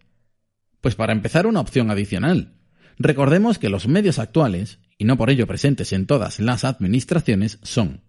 Pues 0.80 0.94
para 0.94 1.12
empezar 1.12 1.48
una 1.48 1.58
opción 1.58 1.90
adicional. 1.90 2.54
Recordemos 2.96 3.58
que 3.58 3.70
los 3.70 3.88
medios 3.88 4.20
actuales, 4.20 4.78
y 4.98 5.04
no 5.04 5.18
por 5.18 5.30
ello 5.30 5.48
presentes 5.48 5.92
en 5.92 6.06
todas 6.06 6.38
las 6.38 6.62
administraciones, 6.62 7.58
son 7.64 8.04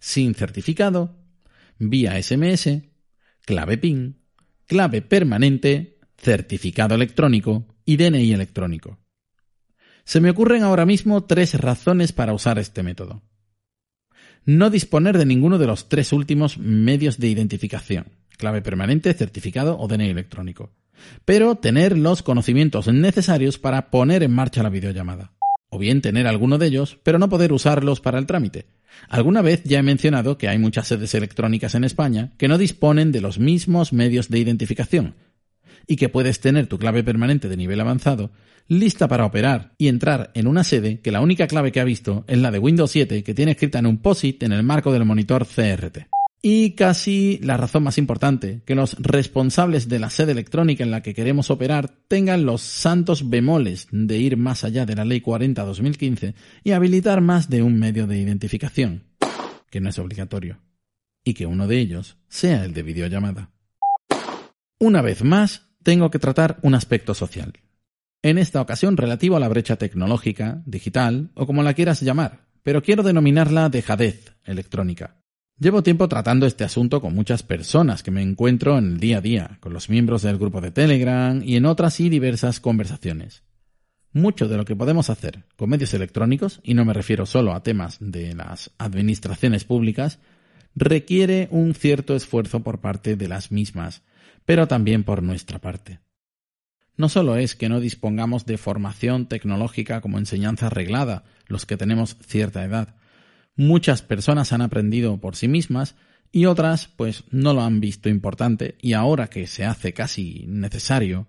sin 0.00 0.34
certificado, 0.34 1.16
vía 1.78 2.22
SMS, 2.22 2.82
clave 3.46 3.78
PIN, 3.78 4.20
clave 4.66 5.00
permanente, 5.00 5.98
certificado 6.18 6.94
electrónico 6.94 7.74
y 7.86 7.96
DNI 7.96 8.34
electrónico. 8.34 8.98
Se 10.04 10.20
me 10.20 10.28
ocurren 10.28 10.62
ahora 10.62 10.84
mismo 10.84 11.24
tres 11.24 11.54
razones 11.54 12.12
para 12.12 12.34
usar 12.34 12.58
este 12.58 12.82
método. 12.82 13.22
No 14.44 14.68
disponer 14.68 15.16
de 15.16 15.24
ninguno 15.24 15.56
de 15.56 15.68
los 15.68 15.88
tres 15.88 16.12
últimos 16.12 16.58
medios 16.58 17.16
de 17.16 17.28
identificación 17.28 18.21
clave 18.36 18.62
permanente, 18.62 19.14
certificado 19.14 19.78
o 19.78 19.88
DNI 19.88 20.10
electrónico. 20.10 20.70
Pero 21.24 21.56
tener 21.56 21.96
los 21.98 22.22
conocimientos 22.22 22.88
necesarios 22.88 23.58
para 23.58 23.90
poner 23.90 24.22
en 24.22 24.32
marcha 24.32 24.62
la 24.62 24.70
videollamada. 24.70 25.32
O 25.68 25.78
bien 25.78 26.02
tener 26.02 26.26
alguno 26.26 26.58
de 26.58 26.66
ellos, 26.66 26.98
pero 27.02 27.18
no 27.18 27.28
poder 27.28 27.52
usarlos 27.52 28.00
para 28.00 28.18
el 28.18 28.26
trámite. 28.26 28.66
Alguna 29.08 29.40
vez 29.40 29.62
ya 29.64 29.78
he 29.78 29.82
mencionado 29.82 30.36
que 30.36 30.48
hay 30.48 30.58
muchas 30.58 30.86
sedes 30.86 31.14
electrónicas 31.14 31.74
en 31.74 31.84
España 31.84 32.32
que 32.36 32.48
no 32.48 32.58
disponen 32.58 33.10
de 33.10 33.22
los 33.22 33.38
mismos 33.38 33.92
medios 33.92 34.28
de 34.28 34.38
identificación, 34.38 35.14
y 35.86 35.96
que 35.96 36.08
puedes 36.08 36.40
tener 36.40 36.66
tu 36.66 36.78
clave 36.78 37.02
permanente 37.02 37.48
de 37.48 37.56
nivel 37.56 37.80
avanzado 37.80 38.30
lista 38.68 39.08
para 39.08 39.26
operar 39.26 39.74
y 39.76 39.88
entrar 39.88 40.30
en 40.34 40.46
una 40.46 40.64
sede 40.64 41.00
que 41.00 41.12
la 41.12 41.20
única 41.20 41.46
clave 41.46 41.72
que 41.72 41.80
ha 41.80 41.84
visto 41.84 42.24
es 42.28 42.38
la 42.38 42.50
de 42.50 42.58
Windows 42.58 42.90
7 42.90 43.22
que 43.22 43.34
tiene 43.34 43.52
escrita 43.52 43.78
en 43.78 43.86
un 43.86 43.98
POSIT 43.98 44.42
en 44.44 44.52
el 44.52 44.62
marco 44.62 44.92
del 44.92 45.04
monitor 45.04 45.46
CRT. 45.46 46.11
Y 46.44 46.72
casi 46.72 47.38
la 47.40 47.56
razón 47.56 47.84
más 47.84 47.98
importante, 47.98 48.62
que 48.66 48.74
los 48.74 48.94
responsables 48.98 49.88
de 49.88 50.00
la 50.00 50.10
sede 50.10 50.32
electrónica 50.32 50.82
en 50.82 50.90
la 50.90 51.00
que 51.00 51.14
queremos 51.14 51.50
operar 51.50 51.94
tengan 52.08 52.44
los 52.44 52.62
santos 52.62 53.30
bemoles 53.30 53.86
de 53.92 54.18
ir 54.18 54.36
más 54.36 54.64
allá 54.64 54.84
de 54.84 54.96
la 54.96 55.04
Ley 55.04 55.20
40-2015 55.20 56.34
y 56.64 56.72
habilitar 56.72 57.20
más 57.20 57.48
de 57.48 57.62
un 57.62 57.78
medio 57.78 58.08
de 58.08 58.18
identificación, 58.18 59.04
que 59.70 59.80
no 59.80 59.88
es 59.88 59.98
obligatorio, 60.00 60.58
y 61.22 61.34
que 61.34 61.46
uno 61.46 61.68
de 61.68 61.78
ellos 61.78 62.16
sea 62.28 62.64
el 62.64 62.74
de 62.74 62.82
videollamada. 62.82 63.50
Una 64.80 65.00
vez 65.00 65.22
más, 65.22 65.68
tengo 65.84 66.10
que 66.10 66.18
tratar 66.18 66.58
un 66.62 66.74
aspecto 66.74 67.14
social. 67.14 67.52
En 68.20 68.36
esta 68.36 68.60
ocasión 68.60 68.96
relativo 68.96 69.36
a 69.36 69.40
la 69.40 69.48
brecha 69.48 69.76
tecnológica, 69.76 70.60
digital 70.66 71.30
o 71.34 71.46
como 71.46 71.62
la 71.62 71.74
quieras 71.74 72.00
llamar, 72.00 72.46
pero 72.64 72.82
quiero 72.82 73.04
denominarla 73.04 73.68
dejadez 73.68 74.34
electrónica. 74.44 75.21
Llevo 75.62 75.84
tiempo 75.84 76.08
tratando 76.08 76.44
este 76.44 76.64
asunto 76.64 77.00
con 77.00 77.14
muchas 77.14 77.44
personas 77.44 78.02
que 78.02 78.10
me 78.10 78.20
encuentro 78.20 78.78
en 78.78 78.94
el 78.94 78.98
día 78.98 79.18
a 79.18 79.20
día, 79.20 79.58
con 79.60 79.72
los 79.72 79.88
miembros 79.88 80.22
del 80.22 80.36
grupo 80.36 80.60
de 80.60 80.72
Telegram 80.72 81.40
y 81.40 81.54
en 81.54 81.66
otras 81.66 82.00
y 82.00 82.08
diversas 82.08 82.58
conversaciones. 82.58 83.44
Mucho 84.12 84.48
de 84.48 84.56
lo 84.56 84.64
que 84.64 84.74
podemos 84.74 85.08
hacer 85.08 85.44
con 85.54 85.70
medios 85.70 85.94
electrónicos, 85.94 86.58
y 86.64 86.74
no 86.74 86.84
me 86.84 86.94
refiero 86.94 87.26
solo 87.26 87.52
a 87.52 87.62
temas 87.62 87.98
de 88.00 88.34
las 88.34 88.72
administraciones 88.76 89.62
públicas, 89.62 90.18
requiere 90.74 91.46
un 91.52 91.76
cierto 91.76 92.16
esfuerzo 92.16 92.64
por 92.64 92.80
parte 92.80 93.14
de 93.14 93.28
las 93.28 93.52
mismas, 93.52 94.02
pero 94.44 94.66
también 94.66 95.04
por 95.04 95.22
nuestra 95.22 95.60
parte. 95.60 96.00
No 96.96 97.08
solo 97.08 97.36
es 97.36 97.54
que 97.54 97.68
no 97.68 97.78
dispongamos 97.78 98.46
de 98.46 98.58
formación 98.58 99.28
tecnológica 99.28 100.00
como 100.00 100.18
enseñanza 100.18 100.66
arreglada 100.66 101.22
los 101.46 101.66
que 101.66 101.76
tenemos 101.76 102.16
cierta 102.26 102.64
edad, 102.64 102.96
muchas 103.56 104.02
personas 104.02 104.52
han 104.52 104.62
aprendido 104.62 105.18
por 105.20 105.36
sí 105.36 105.48
mismas 105.48 105.94
y 106.30 106.46
otras 106.46 106.88
pues 106.88 107.24
no 107.30 107.52
lo 107.52 107.62
han 107.62 107.80
visto 107.80 108.08
importante 108.08 108.76
y 108.80 108.94
ahora 108.94 109.28
que 109.28 109.46
se 109.46 109.64
hace 109.64 109.92
casi 109.92 110.44
necesario, 110.48 111.26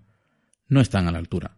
no 0.68 0.82
están 0.82 1.08
a 1.08 1.12
la 1.12 1.20
altura. 1.20 1.58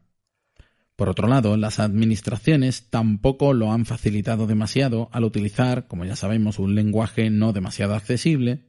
Por 0.95 1.09
otro 1.09 1.27
lado, 1.27 1.57
las 1.57 1.79
administraciones 1.79 2.89
tampoco 2.89 3.53
lo 3.53 3.71
han 3.71 3.85
facilitado 3.85 4.47
demasiado 4.47 5.09
al 5.11 5.25
utilizar, 5.25 5.87
como 5.87 6.05
ya 6.05 6.15
sabemos, 6.15 6.57
un 6.57 6.73
lenguaje 6.73 7.29
no 7.29 7.51
demasiado 7.51 7.95
accesible, 7.95 8.65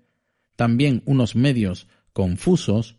también 0.56 1.02
unos 1.06 1.36
medios 1.36 1.86
confusos, 2.12 2.96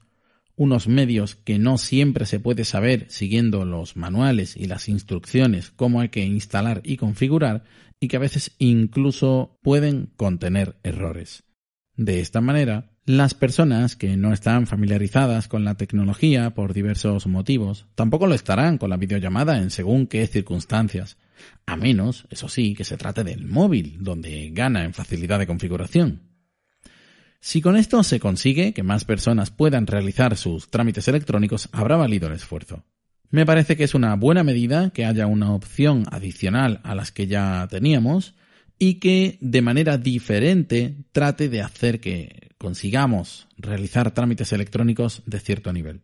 unos 0.57 0.87
medios 0.87 1.35
que 1.35 1.59
no 1.59 1.77
siempre 1.77 2.25
se 2.25 2.41
puede 2.41 2.65
saber 2.65 3.05
siguiendo 3.09 3.63
los 3.63 3.95
manuales 3.95 4.57
y 4.57 4.65
las 4.65 4.89
instrucciones 4.89 5.71
cómo 5.71 6.01
hay 6.01 6.09
que 6.09 6.25
instalar 6.25 6.81
y 6.83 6.97
configurar, 6.97 7.63
y 7.99 8.09
que 8.09 8.17
a 8.17 8.19
veces 8.19 8.51
incluso 8.57 9.57
pueden 9.61 10.09
contener 10.17 10.75
errores. 10.83 11.43
De 11.95 12.19
esta 12.19 12.41
manera, 12.41 12.91
las 13.05 13.33
personas 13.33 13.95
que 13.95 14.17
no 14.17 14.33
están 14.33 14.67
familiarizadas 14.67 15.47
con 15.47 15.63
la 15.63 15.75
tecnología 15.75 16.49
por 16.53 16.73
diversos 16.73 17.25
motivos 17.25 17.87
tampoco 17.95 18.27
lo 18.27 18.35
estarán 18.35 18.77
con 18.77 18.89
la 18.89 18.97
videollamada 18.97 19.59
en 19.59 19.71
según 19.71 20.07
qué 20.07 20.27
circunstancias, 20.27 21.17
a 21.65 21.75
menos, 21.75 22.27
eso 22.29 22.49
sí, 22.49 22.73
que 22.73 22.83
se 22.83 22.97
trate 22.97 23.23
del 23.23 23.45
móvil, 23.45 23.97
donde 23.99 24.49
gana 24.51 24.83
en 24.83 24.93
facilidad 24.93 25.39
de 25.39 25.47
configuración. 25.47 26.26
Si 27.39 27.61
con 27.61 27.77
esto 27.77 28.03
se 28.03 28.19
consigue 28.19 28.73
que 28.73 28.83
más 28.83 29.05
personas 29.05 29.51
puedan 29.51 29.87
realizar 29.87 30.35
sus 30.37 30.69
trámites 30.69 31.07
electrónicos, 31.07 31.69
habrá 31.71 31.95
valido 31.95 32.27
el 32.27 32.33
esfuerzo. 32.33 32.83
Me 33.29 33.45
parece 33.45 33.75
que 33.75 33.83
es 33.83 33.93
una 33.93 34.15
buena 34.15 34.43
medida 34.43 34.89
que 34.91 35.05
haya 35.05 35.27
una 35.27 35.53
opción 35.53 36.05
adicional 36.11 36.79
a 36.83 36.95
las 36.95 37.11
que 37.11 37.27
ya 37.27 37.67
teníamos 37.69 38.35
y 38.79 38.95
que 38.95 39.37
de 39.41 39.61
manera 39.61 39.97
diferente 39.97 40.95
trate 41.11 41.49
de 41.49 41.61
hacer 41.61 41.99
que 41.99 42.51
consigamos 42.57 43.47
realizar 43.57 44.11
trámites 44.11 44.53
electrónicos 44.53 45.23
de 45.25 45.39
cierto 45.39 45.73
nivel. 45.73 46.01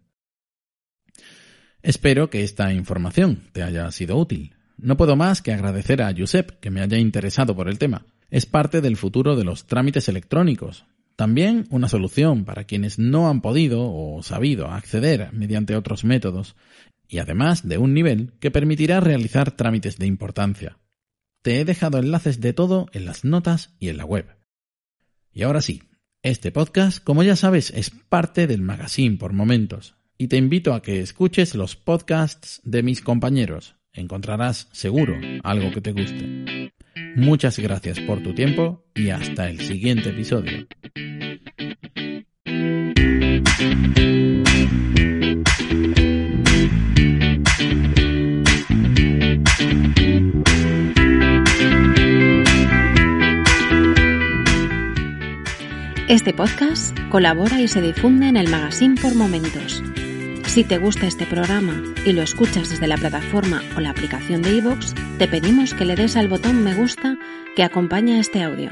Espero 1.81 2.29
que 2.29 2.43
esta 2.43 2.73
información 2.73 3.43
te 3.51 3.63
haya 3.63 3.89
sido 3.91 4.17
útil. 4.17 4.55
No 4.77 4.97
puedo 4.97 5.15
más 5.15 5.41
que 5.41 5.53
agradecer 5.53 6.01
a 6.01 6.13
Josep 6.17 6.59
que 6.59 6.71
me 6.71 6.81
haya 6.81 6.97
interesado 6.97 7.55
por 7.55 7.69
el 7.69 7.77
tema. 7.77 8.05
Es 8.31 8.45
parte 8.45 8.81
del 8.81 8.97
futuro 8.97 9.35
de 9.35 9.43
los 9.43 9.65
trámites 9.65 10.09
electrónicos. 10.09 10.85
También 11.15 11.67
una 11.69 11.87
solución 11.87 12.45
para 12.45 12.63
quienes 12.63 12.97
no 12.97 13.29
han 13.29 13.41
podido 13.41 13.83
o 13.83 14.23
sabido 14.23 14.67
acceder 14.67 15.31
mediante 15.31 15.75
otros 15.75 16.03
métodos 16.03 16.55
y 17.07 17.19
además 17.19 17.67
de 17.67 17.77
un 17.77 17.93
nivel 17.93 18.33
que 18.39 18.51
permitirá 18.51 18.99
realizar 18.99 19.51
trámites 19.51 19.97
de 19.97 20.07
importancia. 20.07 20.79
Te 21.43 21.59
he 21.59 21.65
dejado 21.65 21.99
enlaces 21.99 22.39
de 22.39 22.53
todo 22.53 22.87
en 22.93 23.05
las 23.05 23.23
notas 23.23 23.75
y 23.79 23.89
en 23.89 23.97
la 23.97 24.05
web. 24.05 24.25
Y 25.31 25.43
ahora 25.43 25.61
sí, 25.61 25.83
este 26.23 26.51
podcast, 26.51 27.03
como 27.03 27.21
ya 27.21 27.35
sabes, 27.35 27.71
es 27.71 27.89
parte 27.89 28.47
del 28.47 28.61
magazine 28.61 29.17
por 29.17 29.33
momentos, 29.33 29.95
y 30.17 30.27
te 30.27 30.37
invito 30.37 30.73
a 30.73 30.81
que 30.81 31.01
escuches 31.01 31.53
los 31.53 31.75
podcasts 31.75 32.61
de 32.63 32.81
mis 32.81 33.01
compañeros. 33.01 33.75
Encontrarás 33.91 34.69
seguro 34.71 35.15
algo 35.43 35.71
que 35.71 35.81
te 35.81 35.91
guste. 35.91 36.71
Muchas 37.15 37.59
gracias 37.59 37.99
por 37.99 38.23
tu 38.23 38.33
tiempo 38.33 38.85
y 38.95 39.09
hasta 39.09 39.49
el 39.49 39.59
siguiente 39.59 40.09
episodio. 40.09 40.65
Este 56.07 56.33
podcast 56.33 56.97
colabora 57.09 57.59
y 57.61 57.67
se 57.67 57.81
difunde 57.81 58.27
en 58.27 58.37
el 58.37 58.49
magazine 58.49 58.95
por 58.99 59.13
momentos. 59.15 59.83
Si 60.47 60.63
te 60.63 60.77
gusta 60.77 61.05
este 61.05 61.25
programa 61.25 61.81
y 62.05 62.13
lo 62.13 62.21
escuchas 62.23 62.69
desde 62.69 62.87
la 62.87 62.97
plataforma 62.97 63.61
o 63.75 63.79
la 63.79 63.91
aplicación 63.91 64.41
de 64.41 64.55
iVoox, 64.55 64.93
te 65.17 65.27
pedimos 65.27 65.73
que 65.73 65.85
le 65.85 65.95
des 65.95 66.17
al 66.17 66.27
botón 66.27 66.63
me 66.63 66.73
gusta 66.73 67.17
que 67.55 67.63
acompaña 67.63 68.19
este 68.19 68.41
audio. 68.41 68.71